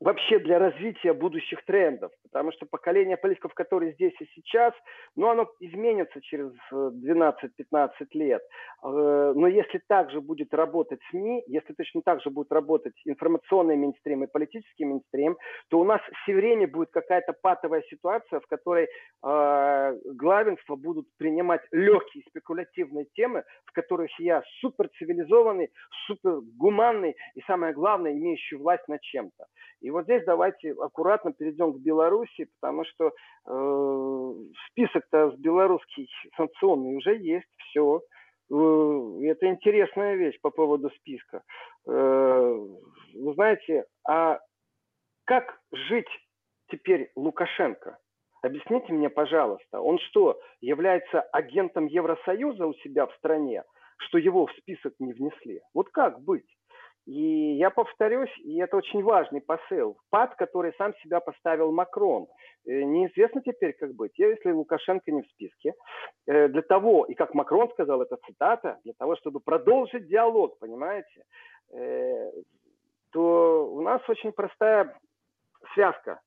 вообще 0.00 0.38
для 0.38 0.58
развития 0.58 1.12
будущих 1.12 1.64
трендов. 1.64 2.12
Потому 2.22 2.52
что 2.52 2.66
поколение 2.66 3.16
политиков, 3.16 3.52
которые 3.54 3.92
здесь 3.94 4.14
и 4.20 4.26
сейчас, 4.34 4.72
ну, 5.16 5.28
оно 5.28 5.48
изменится 5.60 6.20
через 6.20 6.52
12-15 6.72 7.32
э, 7.72 8.04
лет. 8.12 8.42
Э, 8.82 9.32
но 9.34 9.46
если 9.48 9.80
также 9.88 10.20
будет 10.20 10.54
работать 10.54 11.00
СМИ, 11.10 11.44
если 11.46 11.72
точно 11.72 12.02
так 12.02 12.22
же 12.22 12.30
будет 12.30 12.52
работать 12.52 12.94
информационный 13.04 13.76
мейнстрим 13.76 14.24
и 14.24 14.26
политический 14.28 14.84
мейнстрим, 14.84 15.36
то 15.68 15.80
у 15.80 15.84
нас 15.84 16.00
все 16.22 16.34
время 16.34 16.68
будет 16.68 16.90
какая-то 16.90 17.32
патовая 17.32 17.82
ситуация, 17.90 18.40
в 18.40 18.46
которой 18.46 18.84
э, 18.86 19.98
главенство 20.14 20.76
будут 20.76 21.06
принимать 21.16 21.62
легкие 21.72 22.24
спекулятивные 22.28 23.06
темы, 23.14 23.42
в 23.64 23.72
которых 23.72 24.10
я 24.20 24.42
супер 24.60 24.88
цивилизованный, 24.98 25.70
супер 26.06 26.40
гуманный 26.56 27.16
и, 27.34 27.40
самое 27.46 27.72
главное, 27.72 28.12
имеющий 28.12 28.56
власть 28.56 28.86
над 28.86 29.00
чем-то. 29.00 29.46
И 29.80 29.87
вот 29.90 30.04
здесь 30.04 30.24
давайте 30.24 30.72
аккуратно 30.72 31.32
перейдем 31.32 31.72
к 31.72 31.78
Беларуси, 31.78 32.48
потому 32.60 32.84
что 32.84 33.12
э, 33.46 34.32
список-то 34.70 35.32
с 35.32 35.36
белорусский 35.36 36.08
санкционный 36.36 36.96
уже 36.96 37.16
есть, 37.16 37.48
все. 37.58 38.00
Э, 38.50 38.54
это 39.22 39.48
интересная 39.48 40.14
вещь 40.16 40.38
по 40.40 40.50
поводу 40.50 40.90
списка. 40.90 41.42
Э, 41.86 42.58
вы 43.14 43.34
знаете, 43.34 43.84
а 44.06 44.40
как 45.24 45.60
жить 45.72 46.08
теперь 46.70 47.10
Лукашенко? 47.16 47.98
Объясните 48.42 48.92
мне, 48.92 49.10
пожалуйста, 49.10 49.80
он 49.80 49.98
что, 49.98 50.40
является 50.60 51.20
агентом 51.20 51.86
Евросоюза 51.86 52.66
у 52.66 52.74
себя 52.74 53.06
в 53.06 53.14
стране, 53.16 53.64
что 53.98 54.18
его 54.18 54.46
в 54.46 54.52
список 54.52 54.94
не 55.00 55.12
внесли? 55.12 55.60
Вот 55.74 55.88
как 55.90 56.20
быть? 56.22 56.46
И 57.08 57.54
я 57.56 57.70
повторюсь, 57.70 58.30
и 58.44 58.58
это 58.58 58.76
очень 58.76 59.02
важный 59.02 59.40
посыл, 59.40 59.96
пад, 60.10 60.34
который 60.34 60.74
сам 60.76 60.94
себя 60.96 61.20
поставил 61.20 61.72
Макрон. 61.72 62.26
Э, 62.66 62.82
неизвестно 62.82 63.40
теперь, 63.40 63.72
как 63.72 63.94
быть, 63.94 64.12
если 64.18 64.50
Лукашенко 64.50 65.10
не 65.10 65.22
в 65.22 65.26
списке. 65.28 65.72
Э, 66.26 66.48
для 66.48 66.60
того, 66.60 67.06
и 67.06 67.14
как 67.14 67.32
Макрон 67.32 67.70
сказал, 67.70 68.02
это 68.02 68.18
цитата, 68.26 68.78
для 68.84 68.92
того, 68.92 69.16
чтобы 69.16 69.40
продолжить 69.40 70.06
диалог, 70.06 70.58
понимаете, 70.58 71.24
э, 71.72 72.30
то 73.12 73.66
у 73.72 73.80
нас 73.80 74.06
очень 74.06 74.32
простая 74.32 74.94
связка. 75.72 76.20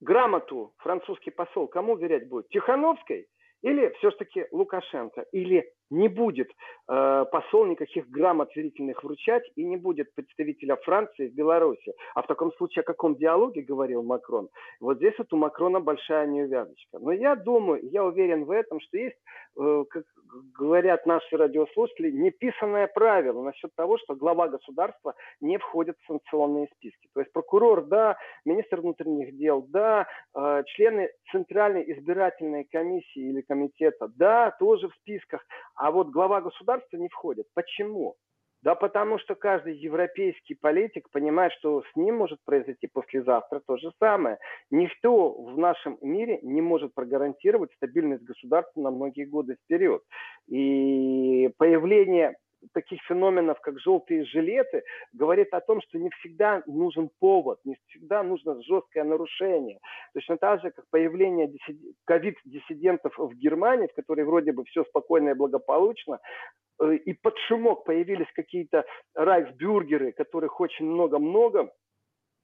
Грамоту 0.00 0.72
французский 0.78 1.30
посол 1.30 1.68
кому 1.68 1.94
верять 1.94 2.28
будет? 2.28 2.48
Тихановской 2.48 3.28
или 3.62 3.90
все-таки 3.98 4.48
Лукашенко? 4.50 5.24
Или 5.30 5.72
не 5.90 6.08
будет 6.08 6.48
э, 6.88 7.24
посол 7.30 7.66
никаких 7.66 8.08
грамот 8.08 8.54
верительных 8.54 9.02
вручать 9.02 9.42
и 9.56 9.64
не 9.64 9.76
будет 9.76 10.14
представителя 10.14 10.76
Франции 10.76 11.28
в 11.28 11.34
Беларуси. 11.34 11.92
А 12.14 12.22
в 12.22 12.26
таком 12.26 12.52
случае 12.54 12.82
о 12.82 12.84
каком 12.84 13.16
диалоге 13.16 13.62
говорил 13.62 14.02
Макрон? 14.02 14.48
Вот 14.80 14.98
здесь 14.98 15.14
вот 15.18 15.32
у 15.32 15.36
Макрона 15.36 15.80
большая 15.80 16.26
неувязочка. 16.26 16.98
Но 16.98 17.12
я 17.12 17.34
думаю, 17.36 17.80
я 17.90 18.04
уверен 18.04 18.44
в 18.44 18.50
этом, 18.50 18.80
что 18.80 18.96
есть, 18.96 19.16
э, 19.58 19.84
как 19.90 20.04
говорят 20.58 21.06
наши 21.06 21.36
радиослушатели, 21.36 22.10
неписанное 22.10 22.86
правило 22.86 23.42
насчет 23.42 23.74
того, 23.74 23.98
что 23.98 24.14
глава 24.14 24.48
государства 24.48 25.14
не 25.40 25.58
входит 25.58 25.96
в 26.00 26.06
санкционные 26.06 26.68
списки. 26.76 27.08
То 27.14 27.20
есть 27.20 27.32
прокурор, 27.32 27.84
да, 27.84 28.16
министр 28.44 28.80
внутренних 28.80 29.36
дел, 29.36 29.64
да, 29.68 30.06
э, 30.34 30.62
члены 30.66 31.10
Центральной 31.32 31.90
избирательной 31.92 32.64
комиссии 32.64 33.30
или 33.30 33.40
комитета, 33.40 34.08
да, 34.16 34.54
тоже 34.58 34.88
в 34.88 34.94
списках. 34.94 35.44
А 35.80 35.90
вот 35.90 36.10
глава 36.10 36.42
государства 36.42 36.98
не 36.98 37.08
входит. 37.08 37.46
Почему? 37.54 38.14
Да 38.62 38.74
потому 38.74 39.18
что 39.18 39.34
каждый 39.34 39.78
европейский 39.78 40.54
политик 40.54 41.08
понимает, 41.10 41.54
что 41.54 41.80
с 41.80 41.96
ним 41.96 42.18
может 42.18 42.38
произойти 42.44 42.86
послезавтра 42.86 43.62
то 43.66 43.78
же 43.78 43.90
самое. 43.98 44.36
Никто 44.70 45.32
в 45.32 45.56
нашем 45.56 45.96
мире 46.02 46.38
не 46.42 46.60
может 46.60 46.92
прогарантировать 46.92 47.72
стабильность 47.76 48.22
государства 48.24 48.78
на 48.82 48.90
многие 48.90 49.24
годы 49.24 49.56
вперед. 49.64 50.02
И 50.48 51.48
появление 51.56 52.36
таких 52.72 53.00
феноменов, 53.02 53.60
как 53.60 53.78
желтые 53.80 54.24
жилеты, 54.24 54.82
говорит 55.12 55.52
о 55.52 55.60
том, 55.60 55.80
что 55.82 55.98
не 55.98 56.10
всегда 56.10 56.62
нужен 56.66 57.10
повод, 57.18 57.58
не 57.64 57.76
всегда 57.88 58.22
нужно 58.22 58.62
жесткое 58.62 59.04
нарушение. 59.04 59.78
Точно 60.14 60.36
так 60.36 60.60
же, 60.62 60.70
как 60.70 60.84
появление 60.90 61.52
ковид-диссидентов 62.04 63.14
в 63.18 63.34
Германии, 63.34 63.88
в 63.88 63.94
которой 63.94 64.24
вроде 64.24 64.52
бы 64.52 64.64
все 64.64 64.84
спокойно 64.84 65.30
и 65.30 65.34
благополучно, 65.34 66.18
э, 66.80 66.94
и 66.94 67.12
под 67.12 67.36
шумок 67.48 67.84
появились 67.84 68.30
какие-то 68.34 68.84
райсбюргеры, 69.14 70.12
которых 70.12 70.60
очень 70.60 70.86
много-много, 70.86 71.72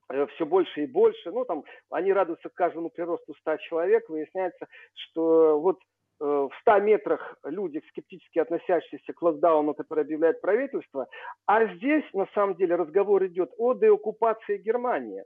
э, 0.09 0.27
все 0.35 0.47
больше 0.47 0.85
и 0.85 0.87
больше. 0.87 1.31
Ну, 1.31 1.45
там, 1.45 1.65
они 1.91 2.13
радуются 2.13 2.49
каждому 2.49 2.91
приросту 2.91 3.35
100 3.41 3.57
человек. 3.59 4.09
Выясняется, 4.09 4.67
что 4.95 5.61
вот 5.61 5.79
в 6.19 6.51
100 6.63 6.81
метрах 6.81 7.37
люди, 7.45 7.83
скептически 7.89 8.39
относящиеся 8.39 9.13
к 9.13 9.23
локдауну, 9.23 9.75
который 9.75 10.05
объявляет 10.05 10.41
правительство, 10.41 11.07
а 11.47 11.67
здесь 11.75 12.05
на 12.13 12.27
самом 12.35 12.57
деле 12.57 12.77
разговор 12.77 13.25
идет 13.27 13.51
о 13.59 13.75
деоккупации 13.75 14.59
Германии 14.59 15.25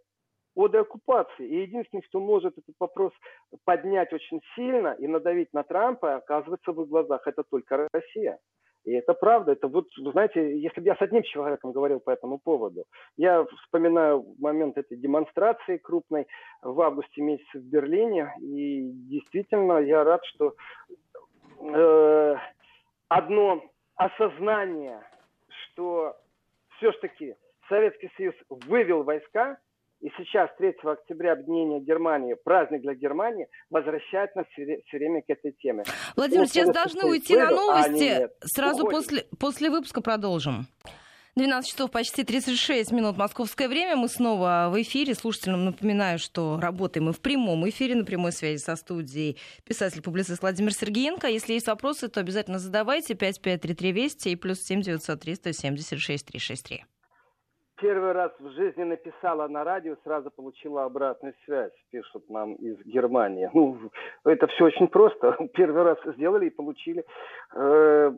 о 0.56 0.68
деоккупации. 0.68 1.46
И 1.46 1.62
единственный, 1.62 2.02
кто 2.02 2.20
может 2.20 2.58
этот 2.58 2.74
вопрос 2.78 3.12
поднять 3.64 4.12
очень 4.12 4.40
сильно 4.54 4.96
и 4.98 5.06
надавить 5.06 5.52
на 5.52 5.62
Трампа, 5.62 6.16
оказывается, 6.16 6.72
в 6.72 6.82
их 6.82 6.88
глазах 6.88 7.26
это 7.26 7.42
только 7.48 7.88
Россия. 7.92 8.38
И 8.84 8.92
это 8.92 9.14
правда. 9.14 9.52
Это 9.52 9.68
вот, 9.68 9.86
знаете, 9.96 10.58
если 10.58 10.80
бы 10.80 10.86
я 10.86 10.96
с 10.96 11.02
одним 11.02 11.22
человеком 11.22 11.72
говорил 11.72 12.00
по 12.00 12.10
этому 12.10 12.38
поводу, 12.38 12.84
я 13.16 13.44
вспоминаю 13.62 14.24
момент 14.38 14.78
этой 14.78 14.96
демонстрации 14.96 15.76
крупной 15.76 16.26
в 16.62 16.80
августе 16.80 17.20
месяце 17.20 17.58
в 17.58 17.64
Берлине, 17.64 18.34
и 18.40 18.90
действительно 19.08 19.78
я 19.78 20.04
рад, 20.04 20.24
что 20.24 20.54
э, 21.60 22.36
одно 23.08 23.62
осознание, 23.96 25.00
что 25.48 26.16
все-таки 26.76 27.34
Советский 27.68 28.10
Союз 28.16 28.34
вывел 28.48 29.02
войска– 29.02 29.58
и 30.00 30.10
сейчас, 30.16 30.50
3 30.56 30.76
октября, 30.82 31.32
объединение 31.32 31.80
Германии, 31.80 32.34
праздник 32.34 32.80
для 32.80 32.94
Германии, 32.94 33.48
возвращает 33.68 34.34
нас 34.34 34.46
все 34.54 34.82
время 34.92 35.20
к 35.20 35.28
этой 35.28 35.52
теме. 35.52 35.84
Владимир, 36.16 36.40
вот, 36.40 36.48
сейчас 36.48 36.70
должны 36.70 37.04
уйти 37.04 37.36
на 37.36 37.50
новости. 37.50 38.08
А 38.08 38.30
Сразу 38.40 38.86
после, 38.86 39.24
после 39.38 39.70
выпуска 39.70 40.00
продолжим. 40.00 40.66
12 41.36 41.70
часов 41.70 41.90
почти 41.90 42.24
36 42.24 42.92
минут 42.92 43.16
московское 43.16 43.68
время. 43.68 43.94
Мы 43.96 44.08
снова 44.08 44.68
в 44.72 44.80
эфире. 44.82 45.14
Слушателям 45.14 45.64
напоминаю, 45.66 46.18
что 46.18 46.58
работаем 46.60 47.06
мы 47.06 47.12
в 47.12 47.20
прямом 47.20 47.68
эфире, 47.68 47.94
на 47.94 48.04
прямой 48.04 48.32
связи 48.32 48.60
со 48.60 48.76
студией 48.76 49.38
писатель-публицист 49.64 50.42
Владимир 50.42 50.72
Сергеенко. 50.72 51.28
Если 51.28 51.52
есть 51.52 51.68
вопросы, 51.68 52.08
то 52.08 52.20
обязательно 52.20 52.58
задавайте. 52.58 53.14
5533 53.14 53.92
Вести 53.92 54.28
и 54.30 54.36
плюс 54.36 54.60
7 54.62 54.80
903 54.80 55.34
176 55.36 56.26
363 56.26 56.84
первый 57.80 58.12
раз 58.12 58.32
в 58.38 58.50
жизни 58.50 58.84
написала 58.84 59.48
на 59.48 59.64
радио, 59.64 59.96
сразу 60.04 60.30
получила 60.30 60.84
обратную 60.84 61.34
связь, 61.44 61.72
пишут 61.90 62.28
нам 62.28 62.54
из 62.54 62.78
Германии. 62.84 63.50
Ну, 63.54 63.90
это 64.24 64.46
все 64.48 64.66
очень 64.66 64.88
просто. 64.88 65.36
Первый 65.54 65.82
раз 65.82 65.98
сделали 66.16 66.46
и 66.46 66.50
получили. 66.50 67.04
Э, 67.54 68.12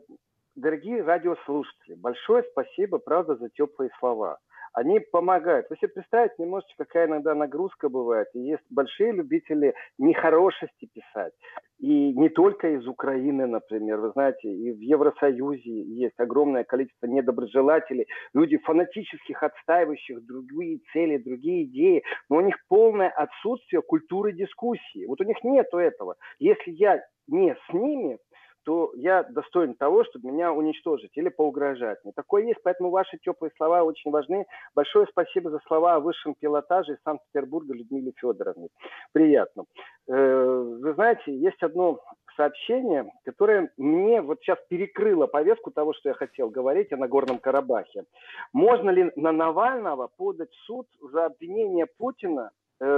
дорогие 0.55 1.01
радиослушатели, 1.03 1.95
большое 1.95 2.43
спасибо, 2.51 2.99
правда, 2.99 3.35
за 3.35 3.49
теплые 3.49 3.89
слова 3.99 4.37
они 4.73 4.99
помогают. 4.99 5.67
Вы 5.69 5.77
себе 5.77 5.89
представить 5.89 6.37
не 6.39 6.45
можете, 6.45 6.73
какая 6.77 7.07
иногда 7.07 7.35
нагрузка 7.35 7.89
бывает. 7.89 8.27
И 8.33 8.39
есть 8.39 8.63
большие 8.69 9.11
любители 9.11 9.73
нехорошести 9.97 10.89
писать. 10.93 11.33
И 11.79 12.13
не 12.13 12.29
только 12.29 12.69
из 12.69 12.87
Украины, 12.87 13.45
например. 13.45 13.99
Вы 13.99 14.11
знаете, 14.11 14.49
и 14.49 14.71
в 14.71 14.79
Евросоюзе 14.79 15.69
есть 15.69 16.19
огромное 16.19 16.63
количество 16.63 17.07
недоброжелателей, 17.07 18.07
люди 18.33 18.57
фанатических, 18.57 19.43
отстаивающих 19.43 20.25
другие 20.25 20.79
цели, 20.91 21.17
другие 21.17 21.65
идеи, 21.65 22.03
но 22.29 22.37
у 22.37 22.41
них 22.41 22.55
полное 22.67 23.09
отсутствие 23.09 23.81
культуры 23.81 24.33
дискуссии. 24.33 25.05
Вот 25.05 25.21
у 25.21 25.23
них 25.23 25.43
нету 25.43 25.77
этого. 25.77 26.15
Если 26.39 26.71
я 26.71 27.01
не 27.27 27.53
с 27.53 27.73
ними, 27.73 28.17
то 28.63 28.91
я 28.95 29.23
достоин 29.23 29.75
того, 29.75 30.03
чтобы 30.05 30.31
меня 30.31 30.51
уничтожить 30.51 31.11
или 31.15 31.29
поугрожать. 31.29 31.99
Мне 32.03 32.13
такое 32.15 32.43
есть, 32.43 32.59
поэтому 32.63 32.89
ваши 32.89 33.17
теплые 33.17 33.51
слова 33.57 33.83
очень 33.83 34.11
важны. 34.11 34.45
Большое 34.75 35.07
спасибо 35.09 35.49
за 35.49 35.59
слова 35.67 35.95
о 35.95 35.99
высшем 35.99 36.35
пилотаже 36.39 36.93
из 36.93 36.97
Санкт-Петербурга 37.03 37.73
Людмиле 37.73 38.13
Федоровне. 38.15 38.69
Приятно. 39.11 39.65
Э, 40.07 40.77
вы 40.81 40.93
знаете, 40.93 41.35
есть 41.35 41.61
одно 41.61 41.99
сообщение, 42.35 43.11
которое 43.25 43.71
мне 43.77 44.21
вот 44.21 44.39
сейчас 44.41 44.57
перекрыло 44.69 45.27
повестку 45.27 45.71
того, 45.71 45.93
что 45.93 46.09
я 46.09 46.15
хотел 46.15 46.49
говорить 46.49 46.91
о 46.91 46.97
Нагорном 46.97 47.39
Карабахе. 47.39 48.05
Можно 48.53 48.89
ли 48.89 49.11
на 49.15 49.31
Навального 49.31 50.09
подать 50.17 50.51
суд 50.65 50.87
за 51.01 51.25
обвинение 51.25 51.85
Путина 51.97 52.51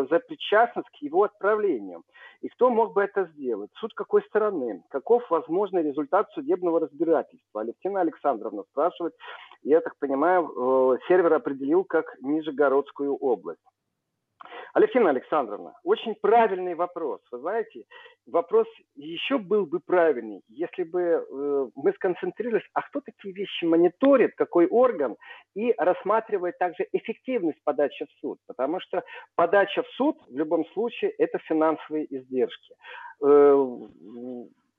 за 0.10 0.19
причастность 0.19 0.89
к 0.89 0.95
его 1.02 1.24
отправлению. 1.24 2.04
И 2.41 2.50
кто 2.50 2.69
мог 2.69 2.93
бы 2.93 3.04
это 3.04 3.26
сделать? 3.34 3.71
Суд 3.80 3.93
какой 3.93 4.21
стороны? 4.24 4.84
Каков 4.89 5.30
возможный 5.30 5.84
результат 5.84 6.30
судебного 6.34 6.80
разбирательства? 6.80 7.62
Алевтина 7.62 8.02
Александровна 8.02 8.63
спрашивает, 8.71 9.13
я 9.63 9.82
так 9.82 9.98
понимаю, 9.98 10.93
э, 10.95 10.98
сервер 11.08 11.34
определил 11.34 11.84
как 11.84 12.06
Нижегородскую 12.21 13.15
область. 13.15 13.62
Алексеевна 14.75 15.11
Александровна, 15.11 15.73
очень 15.85 16.15
правильный 16.15 16.75
вопрос. 16.75 17.21
Вы 17.31 17.39
знаете, 17.39 17.85
вопрос 18.27 18.67
еще 18.95 19.38
был 19.38 19.65
бы 19.65 19.79
правильный, 19.79 20.41
если 20.49 20.83
бы 20.83 20.99
э, 20.99 21.67
мы 21.75 21.93
сконцентрировались, 21.93 22.67
а 22.73 22.81
кто 22.81 22.99
такие 22.99 23.33
вещи 23.33 23.63
мониторит, 23.63 24.35
какой 24.35 24.67
орган, 24.67 25.15
и 25.55 25.73
рассматривает 25.77 26.57
также 26.57 26.85
эффективность 26.91 27.63
подачи 27.63 28.05
в 28.05 28.11
суд. 28.19 28.38
Потому 28.47 28.81
что 28.81 29.01
подача 29.35 29.81
в 29.81 29.88
суд 29.91 30.17
в 30.27 30.38
любом 30.38 30.65
случае 30.73 31.11
это 31.11 31.38
финансовые 31.47 32.13
издержки. 32.13 32.75
Э, 33.23 33.53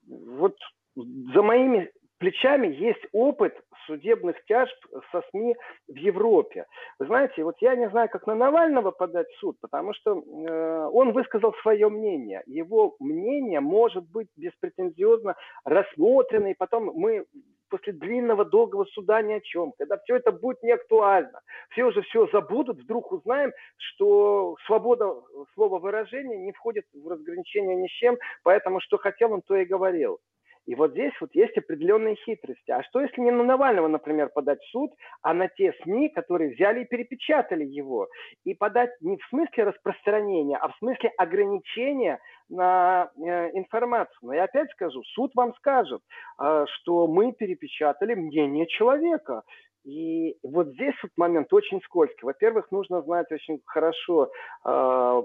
вот 0.06 0.56
за 0.94 1.42
моими 1.42 1.90
плечами 2.18 2.68
есть 2.68 3.04
опыт 3.12 3.54
судебных 3.86 4.36
тяжб 4.46 4.74
со 5.12 5.22
СМИ 5.30 5.56
в 5.88 5.96
Европе. 5.96 6.66
Вы 6.98 7.06
знаете, 7.06 7.44
вот 7.44 7.56
я 7.60 7.76
не 7.76 7.88
знаю, 7.90 8.08
как 8.08 8.26
на 8.26 8.34
Навального 8.34 8.90
подать 8.90 9.28
в 9.28 9.38
суд, 9.38 9.56
потому 9.60 9.94
что 9.94 10.18
э, 10.18 10.88
он 10.92 11.12
высказал 11.12 11.54
свое 11.62 11.88
мнение. 11.88 12.42
Его 12.46 12.96
мнение 12.98 13.60
может 13.60 14.08
быть 14.10 14.28
беспретензиозно 14.36 15.36
рассмотрено, 15.64 16.48
и 16.48 16.54
потом 16.54 16.90
мы 16.94 17.26
после 17.68 17.92
длинного, 17.92 18.44
долгого 18.44 18.84
суда 18.86 19.22
ни 19.22 19.32
о 19.32 19.40
чем, 19.40 19.72
когда 19.78 19.98
все 19.98 20.16
это 20.16 20.32
будет 20.32 20.62
не 20.62 20.72
актуально, 20.72 21.40
все 21.70 21.84
уже 21.84 22.02
все 22.02 22.28
забудут, 22.28 22.78
вдруг 22.78 23.10
узнаем, 23.12 23.52
что 23.76 24.56
свобода 24.66 25.12
слова 25.54 25.78
выражения 25.78 26.36
не 26.38 26.52
входит 26.52 26.84
в 26.92 27.08
разграничение 27.08 27.76
ни 27.76 27.88
с 27.88 27.90
чем, 27.90 28.16
поэтому 28.42 28.80
что 28.80 28.98
хотел 28.98 29.32
он, 29.32 29.42
то 29.42 29.56
и 29.56 29.64
говорил. 29.64 30.20
И 30.66 30.74
вот 30.74 30.92
здесь 30.92 31.12
вот 31.20 31.30
есть 31.34 31.56
определенные 31.56 32.16
хитрости. 32.16 32.70
А 32.70 32.82
что 32.82 33.00
если 33.00 33.20
не 33.20 33.30
на 33.30 33.44
Навального, 33.44 33.88
например, 33.88 34.30
подать 34.34 34.60
в 34.60 34.70
суд, 34.70 34.90
а 35.22 35.32
на 35.32 35.48
те 35.48 35.72
СМИ, 35.82 36.10
которые 36.10 36.54
взяли 36.54 36.82
и 36.82 36.86
перепечатали 36.86 37.64
его? 37.64 38.08
И 38.44 38.54
подать 38.54 38.90
не 39.00 39.16
в 39.16 39.26
смысле 39.28 39.64
распространения, 39.64 40.56
а 40.56 40.68
в 40.68 40.76
смысле 40.78 41.10
ограничения 41.16 42.18
на 42.48 43.10
э, 43.16 43.50
информацию. 43.54 44.18
Но 44.22 44.34
я 44.34 44.44
опять 44.44 44.70
скажу, 44.72 45.02
суд 45.14 45.32
вам 45.34 45.54
скажет, 45.54 46.00
э, 46.40 46.64
что 46.68 47.06
мы 47.06 47.32
перепечатали 47.32 48.14
мнение 48.14 48.66
человека. 48.66 49.42
И 49.86 50.36
вот 50.42 50.68
здесь 50.70 50.94
вот 51.02 51.12
момент 51.16 51.52
очень 51.52 51.80
скользкий. 51.82 52.24
Во-первых, 52.26 52.72
нужно 52.72 53.02
знать 53.02 53.30
очень 53.30 53.60
хорошо 53.66 54.32
э, 54.64 55.22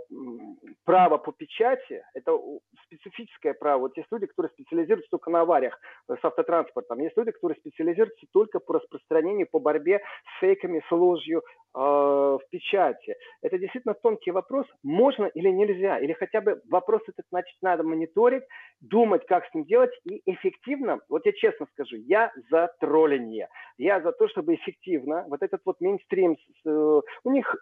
право 0.86 1.18
по 1.18 1.32
печати. 1.32 2.04
Это 2.14 2.38
специфическое 2.86 3.56
право. 3.56 3.82
Вот 3.82 3.98
есть 3.98 4.10
люди, 4.12 4.28
которые 4.28 4.52
специализируются 4.52 5.10
только 5.10 5.32
на 5.32 5.42
авариях 5.42 5.80
с 6.08 6.24
автотранспортом. 6.24 7.00
Есть 7.00 7.18
люди, 7.18 7.32
которые 7.32 7.58
специализируются 7.58 8.28
только 8.32 8.60
по 8.60 8.76
распространению, 8.76 9.48
по 9.50 9.60
борьбе 9.60 10.00
с 10.36 10.40
фейками, 10.40 10.84
с 10.88 10.92
ложью 10.92 11.42
э, 11.74 11.80
в 11.80 12.42
печати. 12.52 13.16
Это 13.42 13.58
действительно 13.58 13.96
тонкий 13.96 14.30
вопрос. 14.30 14.68
Можно 14.84 15.26
или 15.26 15.50
нельзя? 15.50 15.98
Или 15.98 16.14
хотя 16.14 16.40
бы 16.40 16.62
вопрос 16.70 17.02
этот, 17.08 17.26
значит, 17.32 17.58
надо 17.64 17.82
мониторить, 17.82 18.44
думать, 18.80 19.26
как 19.26 19.46
с 19.48 19.54
ним 19.56 19.66
делать. 19.66 19.92
И 20.04 20.22
эффективно, 20.26 21.00
вот 21.10 21.26
я 21.26 21.32
честно 21.34 21.66
скажу, 21.74 21.96
я 21.96 22.32
за 22.52 22.72
троллинг. 22.80 23.22
Я 23.78 24.02
за 24.02 24.12
то, 24.12 24.28
чтобы 24.28 24.51
эффективно 24.56 25.26
вот 25.28 25.42
этот 25.42 25.62
вот 25.66 25.80
мейнстрим, 25.82 26.38
э, 26.66 27.02
у 27.24 27.32
них 27.32 27.56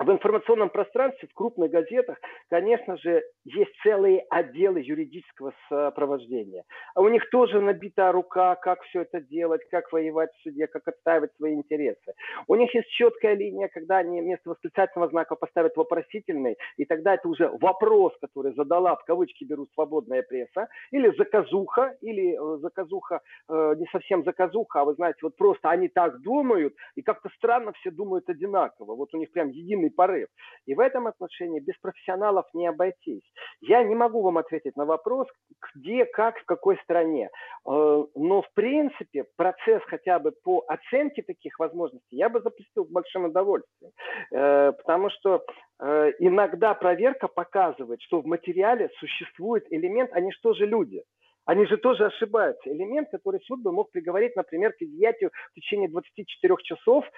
в 0.00 0.10
информационном 0.10 0.70
пространстве, 0.70 1.28
в 1.28 1.34
крупных 1.34 1.70
газетах, 1.70 2.18
конечно 2.48 2.96
же, 2.96 3.22
есть 3.44 3.70
целые 3.82 4.24
отделы 4.30 4.80
юридического 4.80 5.52
сопровождения. 5.68 6.64
А 6.94 7.02
у 7.02 7.08
них 7.08 7.28
тоже 7.30 7.60
набита 7.60 8.10
рука, 8.10 8.54
как 8.54 8.82
все 8.84 9.02
это 9.02 9.20
делать, 9.20 9.60
как 9.70 9.92
воевать 9.92 10.30
в 10.34 10.42
суде, 10.42 10.66
как 10.66 10.88
отстаивать 10.88 11.34
свои 11.36 11.54
интересы. 11.54 12.14
У 12.48 12.54
них 12.54 12.74
есть 12.74 12.88
четкая 12.88 13.34
линия, 13.34 13.68
когда 13.68 13.98
они 13.98 14.22
вместо 14.22 14.50
восклицательного 14.50 15.10
знака 15.10 15.36
поставят 15.36 15.76
вопросительный, 15.76 16.56
и 16.78 16.86
тогда 16.86 17.14
это 17.14 17.28
уже 17.28 17.50
вопрос, 17.60 18.14
который 18.22 18.54
задала, 18.54 18.96
в 18.96 19.04
кавычки 19.04 19.44
беру, 19.44 19.66
свободная 19.74 20.22
пресса, 20.22 20.68
или 20.92 21.14
заказуха, 21.16 21.94
или 22.00 22.32
э, 22.32 22.58
заказуха, 22.58 23.20
э, 23.48 23.74
не 23.76 23.86
совсем 23.92 24.24
заказуха, 24.24 24.80
а 24.80 24.84
вы 24.84 24.94
знаете, 24.94 25.18
вот 25.22 25.36
просто 25.36 25.68
они 25.68 25.88
так 25.88 26.22
думают, 26.22 26.74
и 26.94 27.02
как-то 27.02 27.28
странно 27.36 27.72
все 27.72 27.90
думают 27.90 28.28
одинаково. 28.30 28.94
Вот 28.94 29.12
у 29.14 29.18
них 29.18 29.30
прям 29.32 29.50
единый 29.50 29.89
сильный 29.90 29.92
порыв. 29.92 30.28
И 30.66 30.74
в 30.74 30.80
этом 30.80 31.06
отношении 31.06 31.60
без 31.60 31.76
профессионалов 31.78 32.46
не 32.54 32.68
обойтись. 32.68 33.22
Я 33.60 33.82
не 33.82 33.94
могу 33.94 34.22
вам 34.22 34.38
ответить 34.38 34.76
на 34.76 34.84
вопрос, 34.84 35.26
где, 35.74 36.04
как, 36.04 36.38
в 36.38 36.44
какой 36.44 36.76
стране. 36.84 37.28
Э, 37.66 38.04
но, 38.14 38.42
в 38.42 38.52
принципе, 38.54 39.24
процесс 39.36 39.82
хотя 39.86 40.18
бы 40.18 40.32
по 40.44 40.64
оценке 40.68 41.22
таких 41.22 41.58
возможностей 41.58 42.16
я 42.16 42.28
бы 42.28 42.40
запустил 42.40 42.86
с 42.86 42.90
большим 42.90 43.24
удовольствием. 43.24 43.92
Э, 44.32 44.72
потому 44.72 45.10
что 45.10 45.42
э, 45.80 46.12
иногда 46.18 46.74
проверка 46.74 47.28
показывает, 47.28 48.00
что 48.02 48.20
в 48.20 48.26
материале 48.26 48.88
существует 48.98 49.64
элемент, 49.70 50.10
они 50.12 50.32
что 50.32 50.54
же 50.54 50.66
люди– 50.66 51.02
они 51.46 51.66
же 51.66 51.76
тоже 51.78 52.06
ошибаются. 52.06 52.70
Элемент, 52.70 53.10
который 53.10 53.40
суд 53.40 53.62
бы 53.62 53.72
мог 53.72 53.90
приговорить, 53.90 54.36
например, 54.36 54.72
к 54.72 54.82
изъятию 54.82 55.30
в 55.50 55.54
течение 55.54 55.88
24 55.88 56.56
часов, 56.62 57.04
э, 57.06 57.10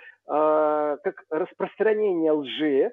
как 1.03 1.25
распространение 1.31 2.33
лжи, 2.33 2.93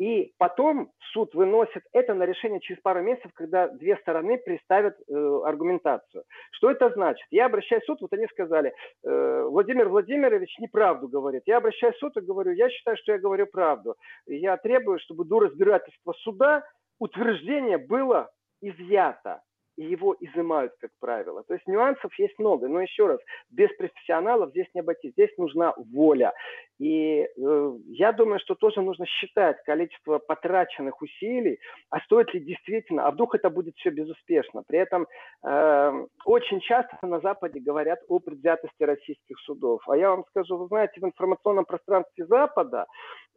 и 0.00 0.32
потом 0.38 0.90
суд 1.12 1.34
выносит 1.34 1.82
это 1.92 2.14
на 2.14 2.24
решение 2.24 2.60
через 2.60 2.80
пару 2.80 3.02
месяцев, 3.02 3.32
когда 3.34 3.68
две 3.68 3.98
стороны 3.98 4.38
представят 4.38 4.96
э, 4.96 5.40
аргументацию. 5.44 6.24
Что 6.52 6.70
это 6.70 6.90
значит? 6.94 7.26
Я 7.30 7.46
обращаюсь 7.46 7.82
в 7.82 7.86
суд, 7.86 8.00
вот 8.00 8.12
они 8.14 8.26
сказали, 8.28 8.72
э, 9.04 9.42
Владимир 9.42 9.90
Владимирович 9.90 10.58
неправду 10.58 11.06
говорит. 11.06 11.42
Я 11.44 11.58
обращаюсь 11.58 11.96
в 11.96 11.98
суд 11.98 12.16
и 12.16 12.22
говорю, 12.22 12.52
я 12.52 12.70
считаю, 12.70 12.96
что 12.96 13.12
я 13.12 13.18
говорю 13.18 13.46
правду. 13.46 13.96
я 14.26 14.56
требую, 14.56 14.98
чтобы 15.00 15.26
до 15.26 15.40
разбирательства 15.40 16.14
суда 16.22 16.64
утверждение 16.98 17.76
было 17.76 18.30
изъято 18.62 19.42
и 19.80 19.84
его 19.84 20.14
изымают, 20.20 20.74
как 20.78 20.90
правило. 21.00 21.42
То 21.44 21.54
есть 21.54 21.66
нюансов 21.66 22.12
есть 22.18 22.38
много. 22.38 22.68
Но 22.68 22.82
еще 22.82 23.06
раз, 23.06 23.18
без 23.50 23.70
профессионалов 23.78 24.50
здесь 24.50 24.66
не 24.74 24.82
обойтись. 24.82 25.12
Здесь 25.12 25.30
нужна 25.38 25.72
воля. 25.90 26.34
И 26.78 27.20
э, 27.20 27.72
я 27.88 28.12
думаю, 28.12 28.40
что 28.40 28.54
тоже 28.54 28.80
нужно 28.80 29.06
считать 29.06 29.62
количество 29.64 30.18
потраченных 30.18 31.00
усилий, 31.02 31.58
а 31.90 32.00
стоит 32.00 32.32
ли 32.32 32.40
действительно, 32.40 33.06
а 33.06 33.10
вдруг 33.10 33.34
это 33.34 33.50
будет 33.50 33.76
все 33.76 33.90
безуспешно. 33.90 34.62
При 34.66 34.78
этом 34.78 35.06
э, 35.44 36.06
очень 36.24 36.60
часто 36.60 36.96
на 37.02 37.20
Западе 37.20 37.60
говорят 37.60 38.00
о 38.08 38.18
предвзятости 38.18 38.82
российских 38.82 39.38
судов. 39.40 39.82
А 39.88 39.96
я 39.96 40.10
вам 40.10 40.24
скажу, 40.30 40.56
вы 40.56 40.68
знаете, 40.68 41.00
в 41.00 41.04
информационном 41.04 41.66
пространстве 41.66 42.24
Запада 42.26 42.86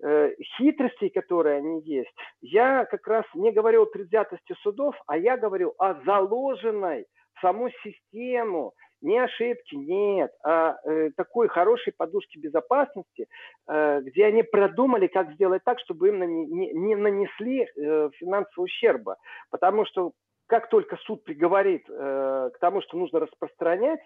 э, 0.01 0.31
хитростей, 0.57 1.09
которые 1.09 1.57
они 1.57 1.81
есть, 1.81 2.13
я 2.41 2.85
как 2.85 3.05
раз 3.07 3.25
не 3.33 3.51
говорю 3.51 3.83
о 3.83 3.87
предвзятости 3.87 4.53
судов, 4.61 4.95
а 5.05 5.17
я 5.17 5.35
говорю 5.35 5.73
о 5.77 5.95
заложенной 6.33 7.05
в 7.35 7.41
саму 7.41 7.69
систему 7.83 8.73
не 9.01 9.19
ошибки, 9.19 9.75
нет, 9.75 10.31
а 10.45 10.77
э, 10.85 11.09
такой 11.17 11.49
хорошей 11.49 11.91
подушки 11.91 12.37
безопасности, 12.37 13.27
э, 13.67 14.01
где 14.01 14.25
они 14.25 14.43
продумали, 14.43 15.07
как 15.07 15.33
сделать 15.33 15.61
так, 15.65 15.79
чтобы 15.79 16.07
им 16.07 16.23
нани- 16.23 16.45
не, 16.45 16.71
не 16.71 16.95
нанесли 16.95 17.63
э, 17.65 18.09
финансового 18.17 18.63
ущерба. 18.63 19.17
Потому 19.51 19.85
что 19.85 20.13
как 20.47 20.69
только 20.69 20.95
суд 20.97 21.23
приговорит 21.25 21.83
э, 21.89 22.49
к 22.53 22.59
тому, 22.59 22.81
что 22.81 22.97
нужно 22.97 23.19
распространять, 23.19 23.99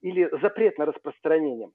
или 0.00 0.30
запрет 0.40 0.78
на 0.78 0.86
распространение, 0.86 1.68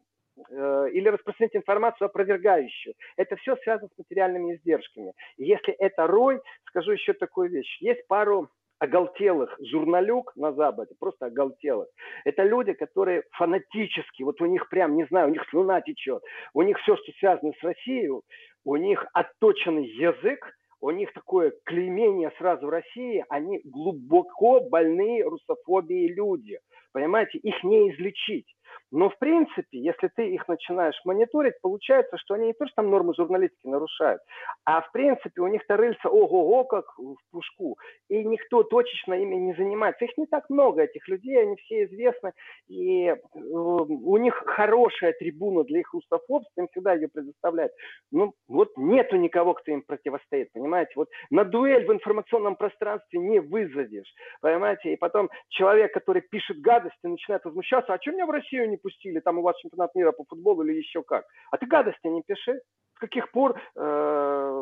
э, 0.50 0.88
или 0.94 1.10
распространять 1.10 1.56
информацию 1.56 2.08
опровергающую. 2.08 2.96
Это 3.18 3.36
все 3.36 3.56
связано 3.58 3.90
с 3.94 3.98
материальными 4.00 4.56
издержками. 4.56 5.14
Если 5.38 5.74
это 5.74 6.08
рой, 6.08 6.42
скажу 6.70 6.92
еще 6.94 7.14
такую 7.14 7.52
вещь. 7.52 7.78
Есть 7.82 8.08
пару 8.08 8.50
оголтелых 8.84 9.56
журналюк 9.62 10.34
на 10.36 10.52
Западе, 10.52 10.94
просто 11.00 11.28
оголтелых. 11.28 11.88
Это 12.26 12.44
люди, 12.44 12.74
которые 12.74 13.24
фанатически, 13.32 14.24
вот 14.24 14.42
у 14.42 14.46
них 14.46 14.68
прям, 14.70 14.98
не 14.98 15.06
знаю, 15.06 15.30
у 15.30 15.32
них 15.32 15.44
слюна 15.50 15.80
течет, 15.82 16.22
у 16.54 16.62
них 16.64 16.78
все, 16.80 16.98
что 16.98 17.12
связано 17.14 17.54
с 17.60 17.64
Россией, 17.64 18.10
у 18.66 18.76
них 18.76 19.06
отточенный 19.14 19.86
язык, 19.86 20.40
у 20.82 20.92
них 20.92 21.14
такое 21.14 21.54
клеймение 21.64 22.32
сразу 22.38 22.68
в 22.68 22.70
России, 22.70 23.24
они 23.30 23.62
глубоко 23.64 24.60
больные 24.60 25.24
русофобией 25.24 26.14
люди. 26.14 26.60
Понимаете, 26.92 27.38
их 27.38 27.64
не 27.64 27.90
излечить. 27.90 28.54
Но, 28.94 29.10
в 29.10 29.18
принципе, 29.18 29.80
если 29.80 30.08
ты 30.16 30.30
их 30.30 30.48
начинаешь 30.48 31.00
мониторить, 31.04 31.60
получается, 31.62 32.16
что 32.20 32.36
они 32.36 32.48
не 32.48 32.54
то, 32.54 32.68
что 32.68 32.76
там 32.76 32.92
нормы 32.92 33.16
журналистики 33.16 33.66
нарушают, 33.66 34.22
а, 34.66 34.82
в 34.82 34.92
принципе, 34.92 35.42
у 35.42 35.48
них-то 35.48 35.78
рыльца 35.78 36.10
ого-го, 36.10 36.64
как 36.66 36.86
в 37.00 37.16
пушку. 37.32 37.80
И 38.08 38.24
никто 38.24 38.62
точечно 38.62 39.16
ими 39.16 39.34
не 39.36 39.56
занимается. 39.56 40.06
Их 40.06 40.16
не 40.16 40.28
так 40.28 40.48
много, 40.48 40.84
этих 40.84 41.08
людей, 41.08 41.42
они 41.42 41.56
все 41.56 41.86
известны. 41.86 42.34
И 42.68 43.06
э, 43.08 43.16
у 43.34 44.18
них 44.18 44.36
хорошая 44.46 45.14
трибуна 45.14 45.64
для 45.64 45.80
их 45.80 45.92
русофобства, 45.92 46.62
им 46.62 46.68
всегда 46.68 46.94
ее 46.94 47.08
предоставляют. 47.08 47.72
Ну, 48.12 48.34
вот 48.48 48.78
нету 48.78 49.16
никого, 49.16 49.56
кто 49.56 49.72
им 49.72 49.82
противостоит, 49.82 50.52
понимаете? 50.54 50.92
Вот 50.96 51.10
на 51.32 51.46
дуэль 51.46 51.88
в 51.88 51.92
информационном 51.92 52.56
пространстве 52.56 53.20
не 53.20 53.40
вызовешь, 53.40 54.14
понимаете? 54.40 54.94
И 54.94 54.98
потом 54.98 55.32
человек, 55.50 55.92
который 55.96 56.22
пишет 56.22 56.62
гадости, 56.62 57.08
начинает 57.08 57.44
возмущаться, 57.44 57.92
а 57.92 58.00
что 58.00 58.12
меня 58.12 58.28
в 58.28 58.30
Россию 58.30 58.70
не 58.70 58.78
пустили, 58.84 59.20
там 59.20 59.40
у 59.40 59.42
вас 59.42 59.58
чемпионат 59.58 59.96
мира 59.96 60.12
по 60.12 60.26
футболу 60.26 60.64
или 60.64 60.78
еще 60.78 61.02
как. 61.02 61.26
А 61.52 61.58
ты 61.58 61.66
гадости 61.66 62.08
не 62.08 62.22
пиши. 62.22 62.60
С 62.96 63.00
каких 63.00 63.32
пор 63.32 63.60
э, 63.76 64.62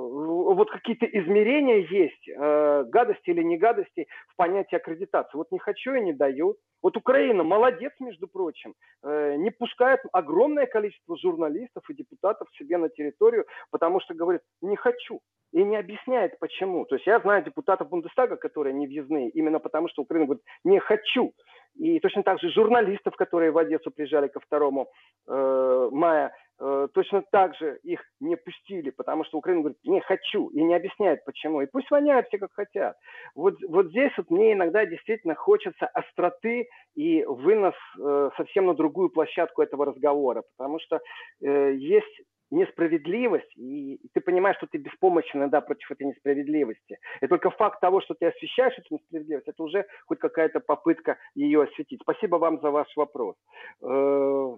вот 0.55 0.71
какие-то 0.71 1.05
измерения 1.05 1.85
есть, 1.85 2.29
э, 2.29 2.83
гадости 2.85 3.29
или 3.29 3.43
не 3.43 3.57
гадости 3.57 4.07
в 4.29 4.35
понятии 4.37 4.77
аккредитации. 4.77 5.37
Вот 5.37 5.51
не 5.51 5.59
хочу 5.59 5.93
и 5.93 6.01
не 6.01 6.13
даю. 6.13 6.55
Вот 6.81 6.97
Украина 6.97 7.43
молодец, 7.43 7.91
между 7.99 8.27
прочим, 8.27 8.73
э, 9.03 9.35
не 9.35 9.51
пускает 9.51 9.99
огромное 10.13 10.65
количество 10.65 11.17
журналистов 11.17 11.83
и 11.89 11.93
депутатов 11.93 12.47
себе 12.57 12.77
на 12.77 12.89
территорию, 12.89 13.45
потому 13.69 13.99
что 13.99 14.13
говорит, 14.13 14.41
не 14.61 14.77
хочу. 14.77 15.19
И 15.51 15.63
не 15.63 15.75
объясняет, 15.75 16.39
почему. 16.39 16.85
То 16.85 16.95
есть 16.95 17.05
я 17.05 17.19
знаю 17.19 17.43
депутатов 17.43 17.89
Бундестага, 17.89 18.37
которые 18.37 18.73
не 18.73 18.87
въездные, 18.87 19.29
именно 19.29 19.59
потому 19.59 19.89
что 19.89 20.01
Украина 20.01 20.25
говорит, 20.25 20.43
не 20.63 20.79
хочу. 20.79 21.33
И 21.75 21.99
точно 21.99 22.23
так 22.23 22.39
же 22.39 22.49
журналистов, 22.51 23.15
которые 23.15 23.51
в 23.51 23.57
Одессу 23.57 23.91
приезжали 23.91 24.27
ко 24.27 24.39
2 24.49 24.85
э, 25.27 25.89
мая, 25.91 26.33
э, 26.59 26.87
точно 26.93 27.23
так 27.31 27.55
же 27.55 27.79
их 27.83 28.01
не 28.19 28.35
пустили, 28.35 28.91
потому 28.91 29.23
что 29.23 29.37
Украина 29.37 29.61
говорит, 29.61 29.79
не 29.83 30.01
хочу, 30.01 30.49
и 30.49 30.61
не 30.61 30.75
объясняет 30.75 31.23
почему. 31.25 31.61
И 31.61 31.67
пусть 31.67 31.89
воняют 31.89 32.27
все 32.27 32.37
как 32.37 32.51
хотят. 32.53 32.95
Вот, 33.35 33.55
вот 33.67 33.87
здесь 33.87 34.11
вот 34.17 34.29
мне 34.29 34.53
иногда 34.53 34.85
действительно 34.85 35.35
хочется 35.35 35.87
остроты 35.87 36.67
и 36.95 37.23
вынос 37.25 37.75
э, 37.99 38.29
совсем 38.37 38.67
на 38.67 38.73
другую 38.73 39.09
площадку 39.09 39.61
этого 39.61 39.85
разговора, 39.85 40.43
потому 40.57 40.79
что 40.79 40.99
э, 41.41 41.73
есть 41.73 42.21
несправедливость, 42.51 43.51
и 43.55 43.99
ты 44.13 44.21
понимаешь, 44.21 44.57
что 44.57 44.67
ты 44.67 44.77
беспомощен 44.77 45.39
иногда 45.39 45.61
против 45.61 45.89
этой 45.89 46.07
несправедливости. 46.07 46.99
И 47.21 47.27
только 47.27 47.49
факт 47.49 47.79
того, 47.79 48.01
что 48.01 48.13
ты 48.13 48.27
освещаешь 48.27 48.77
эту 48.77 48.95
несправедливость, 48.95 49.47
это 49.47 49.63
уже 49.63 49.85
хоть 50.05 50.19
какая-то 50.19 50.59
попытка 50.59 51.17
ее 51.33 51.63
осветить. 51.63 51.99
Спасибо 52.01 52.35
вам 52.35 52.59
за 52.61 52.69
ваш 52.69 52.87
вопрос. 52.95 53.35
Э, 53.81 54.57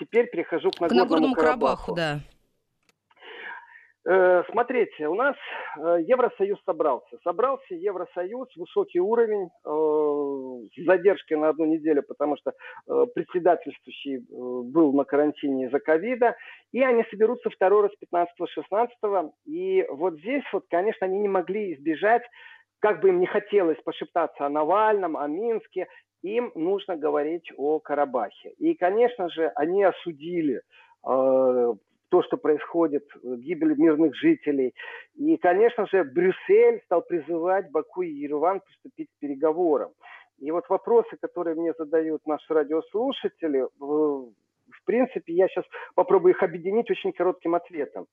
теперь 0.00 0.30
перехожу 0.30 0.70
к 0.70 0.80
Нагорному, 0.80 1.06
к 1.06 1.10
Нагорному 1.10 1.34
Карабаху. 1.34 1.94
Карабаху 1.94 1.94
да. 1.94 2.37
Э, 4.10 4.42
смотрите, 4.50 5.06
у 5.06 5.14
нас 5.14 5.36
э, 5.76 5.98
Евросоюз 6.06 6.58
собрался. 6.64 7.18
Собрался 7.22 7.74
Евросоюз, 7.74 8.48
высокий 8.56 9.00
уровень, 9.00 9.50
э, 9.66 10.80
с 10.80 10.86
задержкой 10.86 11.36
на 11.36 11.50
одну 11.50 11.66
неделю, 11.66 12.02
потому 12.02 12.36
что 12.38 12.54
председательствующий 12.86 14.24
был 14.30 14.94
на 14.94 15.04
карантине 15.04 15.66
из-за 15.66 15.78
ковида. 15.78 16.36
И 16.72 16.82
они 16.82 17.04
соберутся 17.10 17.50
второй 17.50 17.82
раз 17.82 17.92
15-16. 18.00 19.30
И 19.44 19.84
вот 19.90 20.14
здесь, 20.20 20.44
вот, 20.54 20.64
конечно, 20.70 21.06
они 21.06 21.18
не 21.18 21.28
могли 21.28 21.74
избежать, 21.74 22.22
как 22.78 23.00
бы 23.00 23.10
им 23.10 23.20
не 23.20 23.26
хотелось 23.26 23.78
пошептаться 23.84 24.46
о 24.46 24.48
Навальном, 24.48 25.18
о 25.18 25.26
Минске, 25.26 25.86
им 26.22 26.50
нужно 26.54 26.96
говорить 26.96 27.52
о 27.58 27.78
Карабахе. 27.78 28.52
И, 28.58 28.74
конечно 28.74 29.28
же, 29.28 29.48
они 29.54 29.84
осудили 29.84 30.62
то, 32.10 32.22
что 32.22 32.36
происходит, 32.36 33.04
э, 33.14 33.36
гибель 33.36 33.76
мирных 33.76 34.14
жителей. 34.14 34.74
И, 35.14 35.36
конечно 35.36 35.86
же, 35.86 36.04
Брюссель 36.04 36.80
стал 36.84 37.02
призывать 37.02 37.70
Баку 37.70 38.02
и 38.02 38.10
Ереван 38.10 38.60
приступить 38.60 39.08
к 39.10 39.20
переговорам. 39.20 39.92
И 40.38 40.50
вот 40.50 40.68
вопросы, 40.68 41.16
которые 41.20 41.56
мне 41.56 41.72
задают 41.76 42.26
наши 42.26 42.52
радиослушатели, 42.54 43.66
в 43.78 44.84
принципе, 44.84 45.32
я 45.32 45.48
сейчас 45.48 45.64
попробую 45.94 46.34
их 46.34 46.42
объединить 46.42 46.90
очень 46.90 47.12
коротким 47.12 47.54
ответом. 47.54 48.06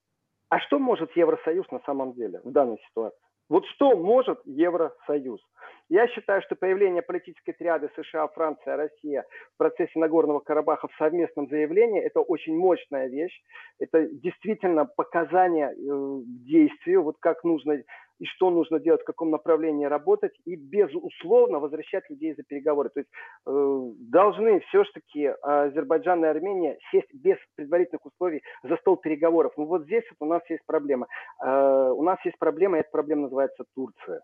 А 0.50 0.60
что 0.60 0.80
может 0.80 1.16
Евросоюз 1.16 1.70
на 1.72 1.80
самом 1.86 2.14
деле 2.14 2.42
в 2.44 2.52
данной 2.52 2.78
ситуации? 2.90 3.25
Вот 3.50 3.66
что 3.68 3.96
может 3.96 4.40
Евросоюз? 4.46 5.40
Я 5.88 6.08
считаю, 6.08 6.42
что 6.42 6.56
появление 6.56 7.04
политической 7.04 7.54
триады 7.54 7.92
США, 7.96 8.28
Франция, 8.30 8.76
Россия 8.76 9.24
в 9.54 9.58
процессе 9.58 10.00
Нагорного 10.00 10.40
Карабаха 10.40 10.88
в 10.88 10.96
совместном 10.98 11.48
заявлении– 11.48 12.02
это 12.04 12.22
очень 12.22 12.58
мощная 12.58 13.08
вещь. 13.08 13.40
Это 13.80 14.08
действительно 14.08 14.86
показание 14.86 15.72
э, 15.74 16.22
действию, 16.48 17.04
вот 17.04 17.18
как 17.20 17.44
нужно 17.44 17.84
и 18.20 18.26
что 18.26 18.50
нужно 18.50 18.80
делать, 18.80 19.02
в 19.02 19.06
каком 19.06 19.32
направлении 19.32 19.86
работать, 19.86 20.34
и 20.46 20.56
безусловно 20.56 21.60
возвращать 21.60 22.10
людей 22.10 22.34
за 22.36 22.44
переговоры. 22.44 22.90
То 22.90 23.00
есть 23.02 23.10
э, 23.46 23.92
должны 24.12 24.60
все-таки 24.62 25.34
Азербайджан 25.42 26.24
и 26.24 26.28
Армения 26.28 26.78
сесть 26.92 27.14
без 27.14 27.38
предварительных 27.56 28.06
условий 28.06 28.42
за 28.64 28.78
стол 28.78 28.98
переговоров. 28.98 29.54
Ну 29.58 29.66
вот 29.66 29.84
здесь 29.84 30.04
вот 30.12 30.26
у 30.26 30.30
нас 30.30 30.42
есть 30.50 30.64
проблема. 30.66 31.08
Э, 31.44 31.92
у 31.92 32.04
нас 32.04 32.18
есть 32.26 32.38
проблема, 32.40 32.78
и 32.78 32.80
эта 32.82 32.90
проблема 32.92 33.24
называется 33.24 33.64
Турция. 33.76 34.22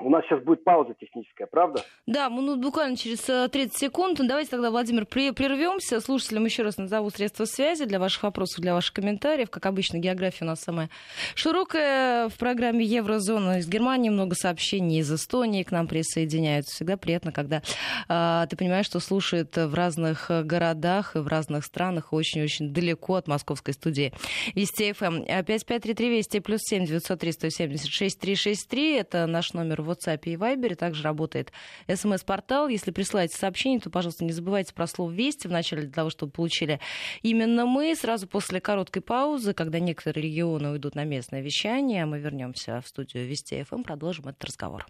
У 0.00 0.10
нас 0.10 0.24
сейчас 0.24 0.42
будет 0.42 0.64
пауза 0.64 0.94
техническая, 0.98 1.46
правда? 1.46 1.82
Да, 2.06 2.30
мы 2.30 2.42
ну, 2.42 2.56
буквально 2.56 2.96
через 2.96 3.20
30 3.20 3.56
э, 3.56 3.78
секунд. 3.78 4.20
Давайте 4.22 4.50
тогда, 4.50 4.70
Владимир, 4.70 5.06
прервемся. 5.06 6.00
Слушателям 6.00 6.44
еще 6.44 6.62
раз 6.62 6.78
назову 6.78 7.10
средства 7.10 7.44
связи 7.44 7.84
для 7.84 7.98
ваших 7.98 8.22
вопросов, 8.22 8.60
для 8.60 8.74
ваших 8.74 8.94
комментариев. 8.94 9.50
Как 9.50 9.66
обычно, 9.66 9.98
география 9.98 10.44
у 10.44 10.48
нас 10.48 10.60
самая 10.60 10.90
широкая. 11.34 12.28
В 12.28 12.38
программе 12.38 12.84
Еврозона 12.84 13.58
из 13.58 13.68
Германии 13.68 14.10
много 14.10 14.34
сообщений 14.34 15.00
из 15.00 15.12
Эстонии 15.12 15.62
к 15.62 15.70
нам 15.70 15.86
присоединяются. 15.88 16.74
Всегда 16.74 16.96
приятно, 16.96 17.32
когда 17.32 17.62
э, 18.08 18.46
ты 18.48 18.56
понимаешь, 18.56 18.86
что 18.86 19.00
слушает 19.00 19.56
в 19.56 19.74
разных 19.74 20.30
городах 20.44 21.16
и 21.16 21.20
в 21.20 21.26
разных 21.26 21.64
странах, 21.64 22.12
очень-очень 22.12 22.72
далеко 22.72 23.16
от 23.16 23.26
московской 23.26 23.74
студии. 23.74 24.12
Вести 24.54 24.92
ФМ. 24.92 25.24
5533 25.24 26.08
Вести 26.08 26.40
плюс 26.40 26.60
7 26.62 26.86
903 26.86 27.32
176 27.32 28.20
363. 28.20 28.94
Это 28.94 29.26
наш 29.26 29.52
номер 29.52 29.67
номер 29.68 29.82
в 29.82 29.90
WhatsApp 29.90 30.20
и 30.24 30.34
Viber. 30.34 30.74
Также 30.74 31.02
работает 31.02 31.52
смс-портал. 31.86 32.68
Если 32.68 32.90
присылаете 32.90 33.36
сообщение, 33.36 33.80
то, 33.80 33.90
пожалуйста, 33.90 34.24
не 34.24 34.32
забывайте 34.32 34.72
про 34.72 34.86
слово 34.86 35.10
«Вести» 35.10 35.46
в 35.46 35.52
начале 35.52 35.82
для 35.82 35.92
того, 35.92 36.10
чтобы 36.10 36.32
получили 36.32 36.80
именно 37.22 37.66
мы. 37.66 37.94
Сразу 37.94 38.26
после 38.26 38.60
короткой 38.60 39.02
паузы, 39.02 39.52
когда 39.52 39.78
некоторые 39.78 40.24
регионы 40.24 40.70
уйдут 40.70 40.94
на 40.94 41.04
местное 41.04 41.42
вещание, 41.42 42.06
мы 42.06 42.18
вернемся 42.18 42.80
в 42.80 42.88
студию 42.88 43.26
Вести 43.26 43.62
ФМ, 43.62 43.82
продолжим 43.82 44.28
этот 44.28 44.44
разговор. 44.44 44.86